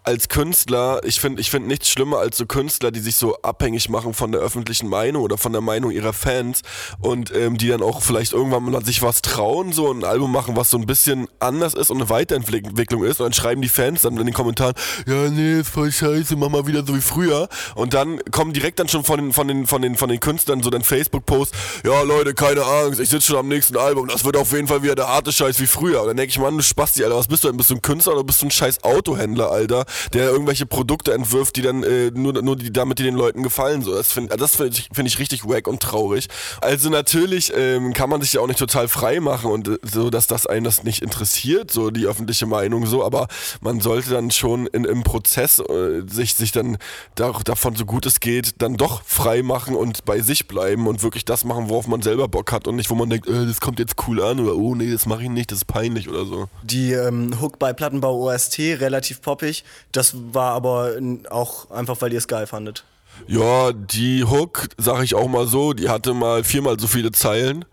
als 0.08 0.30
Künstler, 0.30 1.02
ich 1.04 1.20
finde 1.20 1.42
ich 1.42 1.52
find 1.52 1.68
nichts 1.68 1.90
schlimmer 1.90 2.20
als 2.20 2.38
so 2.38 2.46
Künstler, 2.46 2.92
die 2.92 3.02
sich 3.02 3.18
so 3.18 3.36
abhängig 3.42 3.90
machen 3.90 4.14
von 4.14 4.32
der 4.32 4.40
öffentlichen 4.40 4.88
Meinung 4.88 5.22
oder 5.22 5.38
von 5.38 5.52
der 5.52 5.60
Meinung 5.60 5.92
ihrer 5.92 6.14
Fans 6.14 6.62
und 7.02 7.36
ähm, 7.36 7.58
die 7.58 7.68
dann 7.68 7.84
auch 7.84 8.02
vielleicht 8.02 8.32
irgendwann 8.32 8.64
mal 8.64 8.86
sich 8.86 9.02
was 9.02 9.22
trauen, 9.22 9.74
so 9.74 9.92
ein 9.92 10.06
Album 10.06 10.32
machen, 10.32 10.56
was 10.56 10.70
so 10.70 10.78
ein 10.78 10.86
bisschen 10.86 11.28
anders 11.40 11.74
ist 11.74 11.92
und 11.92 11.98
eine 11.98 12.10
Weiterentwicklung 12.10 13.04
ist. 13.04 13.20
Und 13.20 13.26
dann 13.26 13.34
schreiben 13.34 13.62
die 13.62 13.68
Fans 13.68 14.04
dann 14.04 14.16
in 14.16 14.26
den 14.26 14.34
Kommentaren, 14.34 14.76
ja 15.06 15.30
nee, 15.30 15.60
ist 15.60 15.72
voll 15.72 15.92
scheiße, 15.92 16.38
mach 16.38 16.48
mal 16.48 16.66
wieder 16.68 16.86
so 16.86 16.96
wie 16.96 17.02
früher. 17.02 17.50
Und 17.76 17.94
dann 17.94 18.22
kommen 18.32 18.54
direkt 18.54 18.80
dann 18.80 18.88
schon 18.88 19.04
von 19.04 19.18
den, 19.18 19.34
von 19.34 19.50
den, 19.50 19.68
von 19.68 19.82
den, 19.82 19.98
von 19.98 20.08
den 20.08 20.22
Künstlern 20.22 20.64
so 20.64 20.70
dann 20.70 20.84
Facebook-Post, 20.84 21.54
ja 21.86 22.02
Leute, 22.04 22.34
keine 22.34 22.64
Angst, 22.64 23.02
ich 23.02 23.10
sitze 23.10 23.28
schon 23.28 23.38
am 23.40 23.50
nächsten 23.50 23.76
Album, 23.76 24.08
das 24.08 24.24
wird 24.24 24.38
auf 24.38 24.54
jeden 24.54 24.70
Fall 24.70 24.84
wieder 24.84 24.96
der 24.96 25.10
harte 25.10 25.34
Scheiß 25.34 25.60
wie 25.60 25.68
früher. 25.68 26.00
Und 26.00 26.08
dann 26.08 26.16
denke 26.16 26.30
ich, 26.30 26.40
Mann, 26.40 26.56
du 26.56 26.64
Spasti, 26.64 27.04
Alter, 27.04 27.18
was 27.18 27.28
bist 27.28 27.44
du 27.44 27.50
denn, 27.50 27.58
bist 27.58 27.72
du 27.72 27.76
ein 27.76 27.82
Künstler 27.82 28.14
oder 28.14 28.24
bist 28.24 28.42
du 28.42 28.46
ein 28.46 28.52
scheiß 28.52 28.86
Autohändler, 28.86 29.52
Alter? 29.52 29.86
Der 30.14 30.30
irgendwelche 30.30 30.66
Produkte 30.66 31.14
entwirft, 31.14 31.56
die 31.56 31.62
dann 31.62 31.84
äh, 31.84 32.12
nur, 32.12 32.34
nur 32.42 32.56
die, 32.56 32.72
damit 32.72 33.00
die 33.00 33.04
den 33.04 33.16
Leuten 33.16 33.44
gefallen. 33.44 33.82
So, 33.82 33.94
das 33.96 34.12
finde 34.12 34.36
das 34.38 34.56
find 34.56 34.78
ich, 34.78 34.90
find 34.94 35.08
ich 35.08 35.20
richtig 35.20 35.48
wack 35.48 35.68
und 35.68 35.82
traurig. 35.82 36.28
Also 36.62 36.90
natürlich 36.90 37.52
ähm, 37.56 37.94
kann 37.94 38.10
man 38.10 38.22
sich 38.22 38.34
ja 38.34 38.42
auch 38.42 38.48
nicht 38.48 38.60
total 38.60 38.88
frei 38.88 39.20
machen 39.20 39.52
und 39.52 39.68
äh, 39.68 39.78
so, 39.84 40.10
dass 40.10 40.28
das 40.28 40.48
einen 40.48 40.64
das 40.64 40.84
nicht 40.84 41.02
interessiert, 41.02 41.72
so 41.72 41.90
die 41.92 42.06
öffentliche 42.06 42.46
Meinung 42.46 42.86
so, 42.86 43.04
aber 43.04 43.28
man 43.62 43.80
sollte 43.80 44.12
dann 44.12 44.32
schon 44.32 44.68
in, 44.68 44.86
im 44.86 45.04
Prozess 45.04 45.60
äh, 45.60 46.02
sich, 46.08 46.36
sich 46.36 46.52
dann 46.52 46.78
da, 47.16 47.32
davon 47.44 47.76
so 47.76 47.86
gut 47.86 48.06
es 48.06 48.20
geht, 48.20 48.56
dann 48.62 48.78
doch 48.78 49.04
frei 49.04 49.44
machen 49.44 49.76
und 49.76 50.06
bei 50.06 50.20
sich 50.22 50.48
bleiben 50.48 50.88
und 50.88 51.04
wirklich 51.04 51.26
das 51.26 51.44
machen, 51.44 51.70
worauf 51.70 51.88
man 51.88 52.02
selber 52.02 52.28
Bock 52.28 52.52
hat 52.52 52.68
und 52.68 52.76
nicht, 52.76 52.90
wo 52.90 52.96
man 52.96 53.10
denkt, 53.10 53.28
äh, 53.28 53.46
das 53.46 53.62
kommt 53.62 53.80
jetzt 53.80 53.96
cool 54.08 54.22
an 54.22 54.40
oder 54.40 54.56
oh 54.56 54.76
nee, 54.76 54.92
das 54.92 55.06
mache 55.06 55.24
ich 55.24 55.30
nicht, 55.30 55.52
das 55.52 55.60
ist 55.60 55.66
peinlich 55.66 56.10
oder 56.10 56.26
so. 56.26 56.48
Die 56.64 56.94
ähm, 56.94 57.40
Hook 57.42 57.60
bei 57.60 57.74
Plattenbau 57.74 58.28
OST, 58.28 58.60
relativ 58.60 59.22
poppig, 59.22 59.64
das 59.92 60.16
war 60.34 60.54
aber 60.54 60.94
auch 61.30 61.70
einfach, 61.72 62.00
weil 62.02 62.12
ihr 62.12 62.20
es 62.20 62.28
geil 62.28 62.48
fandet. 62.48 62.84
Ja, 63.26 63.72
die 63.74 64.24
Hook, 64.24 64.68
sag 64.78 65.04
ich 65.04 65.16
auch 65.16 65.28
mal 65.28 65.48
so, 65.48 65.74
die 65.74 65.90
hatte 65.90 66.14
mal 66.14 66.44
viermal 66.44 66.80
so 66.80 66.88
viele 66.88 67.12
Zeilen. 67.12 67.66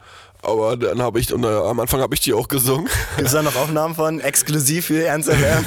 Aber 0.43 0.77
dann 0.77 1.01
habe 1.01 1.21
ich, 1.21 1.33
und 1.33 1.45
äh, 1.45 1.49
am 1.49 1.81
Anfang 1.81 2.01
habe 2.01 2.15
ich 2.15 2.21
die 2.21 2.35
auch 2.35 2.49
gesungen. 2.49 2.89
Gibt 3.17 3.29
es 3.29 3.33
da 3.33 3.43
noch 3.43 3.57
Aufnahmen 3.57 3.95
von? 3.95 4.21
Exklusiv 4.21 4.87
für 4.87 5.05
Ernst 5.05 5.31
FM? 5.31 5.65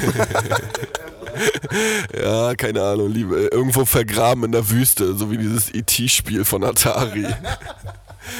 ja, 2.22 2.54
keine 2.54 2.82
Ahnung, 2.82 3.10
liebe, 3.10 3.48
irgendwo 3.52 3.84
vergraben 3.84 4.44
in 4.44 4.52
der 4.52 4.70
Wüste, 4.70 5.16
so 5.16 5.30
wie 5.30 5.38
dieses 5.38 5.74
E.T.-Spiel 5.74 6.44
von 6.44 6.62
Atari. 6.62 7.26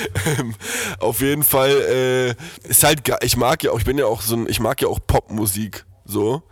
Auf 1.01 1.21
jeden 1.21 1.43
Fall 1.43 1.71
äh, 1.71 2.69
ist 2.69 2.85
halt, 2.85 3.03
ich 3.23 3.37
mag 3.37 3.63
ja 3.65 3.73
auch, 3.73 3.79
ich 3.79 3.85
bin 3.85 3.99
ja 3.99 4.07
auch 4.07 4.23
so 4.23 4.37
ein, 4.37 4.49
ich 4.49 4.61
mag 4.61 4.81
ja 4.81 4.89
auch 4.89 5.01
Popmusik, 5.05 5.87
so 6.05 6.43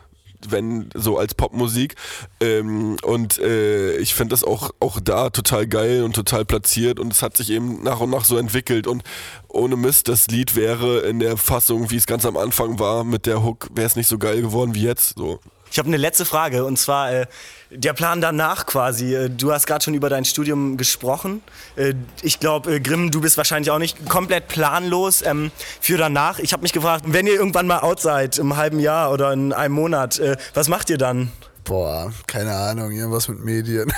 wenn 0.50 0.90
so 0.94 1.18
als 1.18 1.34
Popmusik. 1.34 1.94
Ähm, 2.40 2.96
und 3.02 3.38
äh, 3.38 3.96
ich 3.96 4.14
finde 4.14 4.32
das 4.32 4.44
auch, 4.44 4.70
auch 4.80 5.00
da 5.00 5.30
total 5.30 5.66
geil 5.66 6.02
und 6.02 6.14
total 6.14 6.44
platziert 6.44 6.98
und 7.00 7.12
es 7.12 7.22
hat 7.22 7.36
sich 7.36 7.50
eben 7.50 7.82
nach 7.82 8.00
und 8.00 8.10
nach 8.10 8.24
so 8.24 8.36
entwickelt. 8.38 8.86
Und 8.86 9.02
ohne 9.48 9.76
Mist, 9.76 10.08
das 10.08 10.28
Lied 10.28 10.56
wäre 10.56 11.00
in 11.00 11.18
der 11.18 11.36
Fassung, 11.36 11.90
wie 11.90 11.96
es 11.96 12.06
ganz 12.06 12.24
am 12.24 12.36
Anfang 12.36 12.78
war, 12.78 13.04
mit 13.04 13.26
der 13.26 13.42
Hook, 13.42 13.68
wäre 13.74 13.86
es 13.86 13.96
nicht 13.96 14.08
so 14.08 14.18
geil 14.18 14.42
geworden 14.42 14.74
wie 14.74 14.82
jetzt. 14.82 15.16
So. 15.16 15.40
Ich 15.70 15.78
habe 15.78 15.88
eine 15.88 15.96
letzte 15.96 16.24
Frage 16.24 16.64
und 16.64 16.78
zwar 16.78 17.12
äh, 17.12 17.26
der 17.70 17.92
Plan 17.92 18.20
danach 18.20 18.66
quasi. 18.66 19.14
Äh, 19.14 19.30
du 19.30 19.52
hast 19.52 19.66
gerade 19.66 19.84
schon 19.84 19.94
über 19.94 20.08
dein 20.08 20.24
Studium 20.24 20.76
gesprochen. 20.76 21.42
Äh, 21.76 21.94
ich 22.22 22.40
glaube, 22.40 22.76
äh, 22.76 22.80
Grimm, 22.80 23.10
du 23.10 23.20
bist 23.20 23.36
wahrscheinlich 23.36 23.70
auch 23.70 23.78
nicht 23.78 24.08
komplett 24.08 24.48
planlos 24.48 25.22
ähm, 25.22 25.50
für 25.80 25.96
danach. 25.96 26.38
Ich 26.38 26.52
habe 26.52 26.62
mich 26.62 26.72
gefragt, 26.72 27.04
wenn 27.08 27.26
ihr 27.26 27.34
irgendwann 27.34 27.66
mal 27.66 27.80
out 27.80 28.00
seid, 28.00 28.38
im 28.38 28.56
halben 28.56 28.80
Jahr 28.80 29.12
oder 29.12 29.32
in 29.32 29.52
einem 29.52 29.74
Monat, 29.74 30.20
was 30.54 30.68
macht 30.68 30.90
ihr 30.90 30.98
dann? 30.98 31.30
Boah, 31.64 32.12
keine 32.26 32.54
Ahnung, 32.54 32.92
irgendwas 32.92 33.28
mit 33.28 33.44
Medien. 33.44 33.92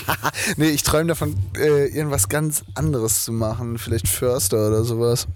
nee, 0.56 0.68
ich 0.68 0.82
träume 0.82 1.08
davon, 1.08 1.36
irgendwas 1.54 2.28
ganz 2.28 2.62
anderes 2.74 3.24
zu 3.24 3.32
machen. 3.32 3.78
Vielleicht 3.78 4.08
Förster 4.08 4.68
oder 4.68 4.84
sowas. 4.84 5.26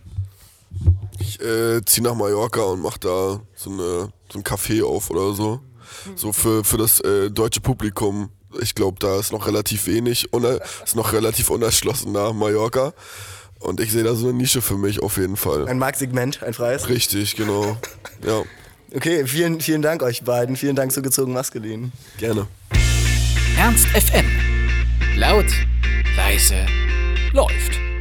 Ich 1.19 1.41
äh, 1.41 1.85
ziehe 1.85 2.07
nach 2.07 2.15
Mallorca 2.15 2.63
und 2.63 2.81
mach 2.81 2.99
da 2.99 3.41
so, 3.55 3.71
eine, 3.71 4.13
so 4.31 4.39
ein 4.39 4.45
Café 4.45 4.85
auf 4.85 5.11
oder 5.11 5.33
so. 5.35 5.61
So 6.15 6.33
für, 6.33 6.65
für 6.65 6.79
das 6.79 7.01
äh, 7.01 7.31
deutsche 7.31 7.61
Publikum. 7.61 8.31
Ich 8.61 8.75
glaube, 8.75 8.99
da 9.01 9.19
ist 9.19 9.33
noch 9.33 9.47
relativ 9.47 9.87
wenig, 9.87 10.29
ist 10.85 10.95
noch 10.97 11.13
relativ 11.13 11.49
unerschlossen 11.51 12.13
nach 12.13 12.33
Mallorca. 12.33 12.93
Und 13.61 13.81
ich 13.81 13.93
sehe 13.93 14.03
da 14.03 14.15
so 14.15 14.29
eine 14.29 14.37
Nische 14.37 14.61
für 14.61 14.77
mich 14.77 15.01
auf 15.03 15.17
jeden 15.17 15.37
Fall. 15.37 15.69
Ein 15.69 15.79
Marktsegment, 15.79 16.43
ein 16.43 16.53
freies? 16.53 16.89
Richtig, 16.89 17.37
genau. 17.37 17.77
Ja. 18.25 18.43
Okay, 18.95 19.27
vielen, 19.27 19.61
vielen 19.61 19.83
Dank 19.83 20.03
euch 20.03 20.23
beiden. 20.23 20.55
Vielen 20.55 20.77
Dank 20.77 20.93
zu 20.93 21.03
gezogen 21.03 21.33
Maskulin. 21.33 21.91
Gerne. 22.19 22.47
Ernst 23.57 23.87
FM. 23.89 24.27
Laut, 25.17 25.47
leise, 26.17 26.67
läuft. 27.33 27.92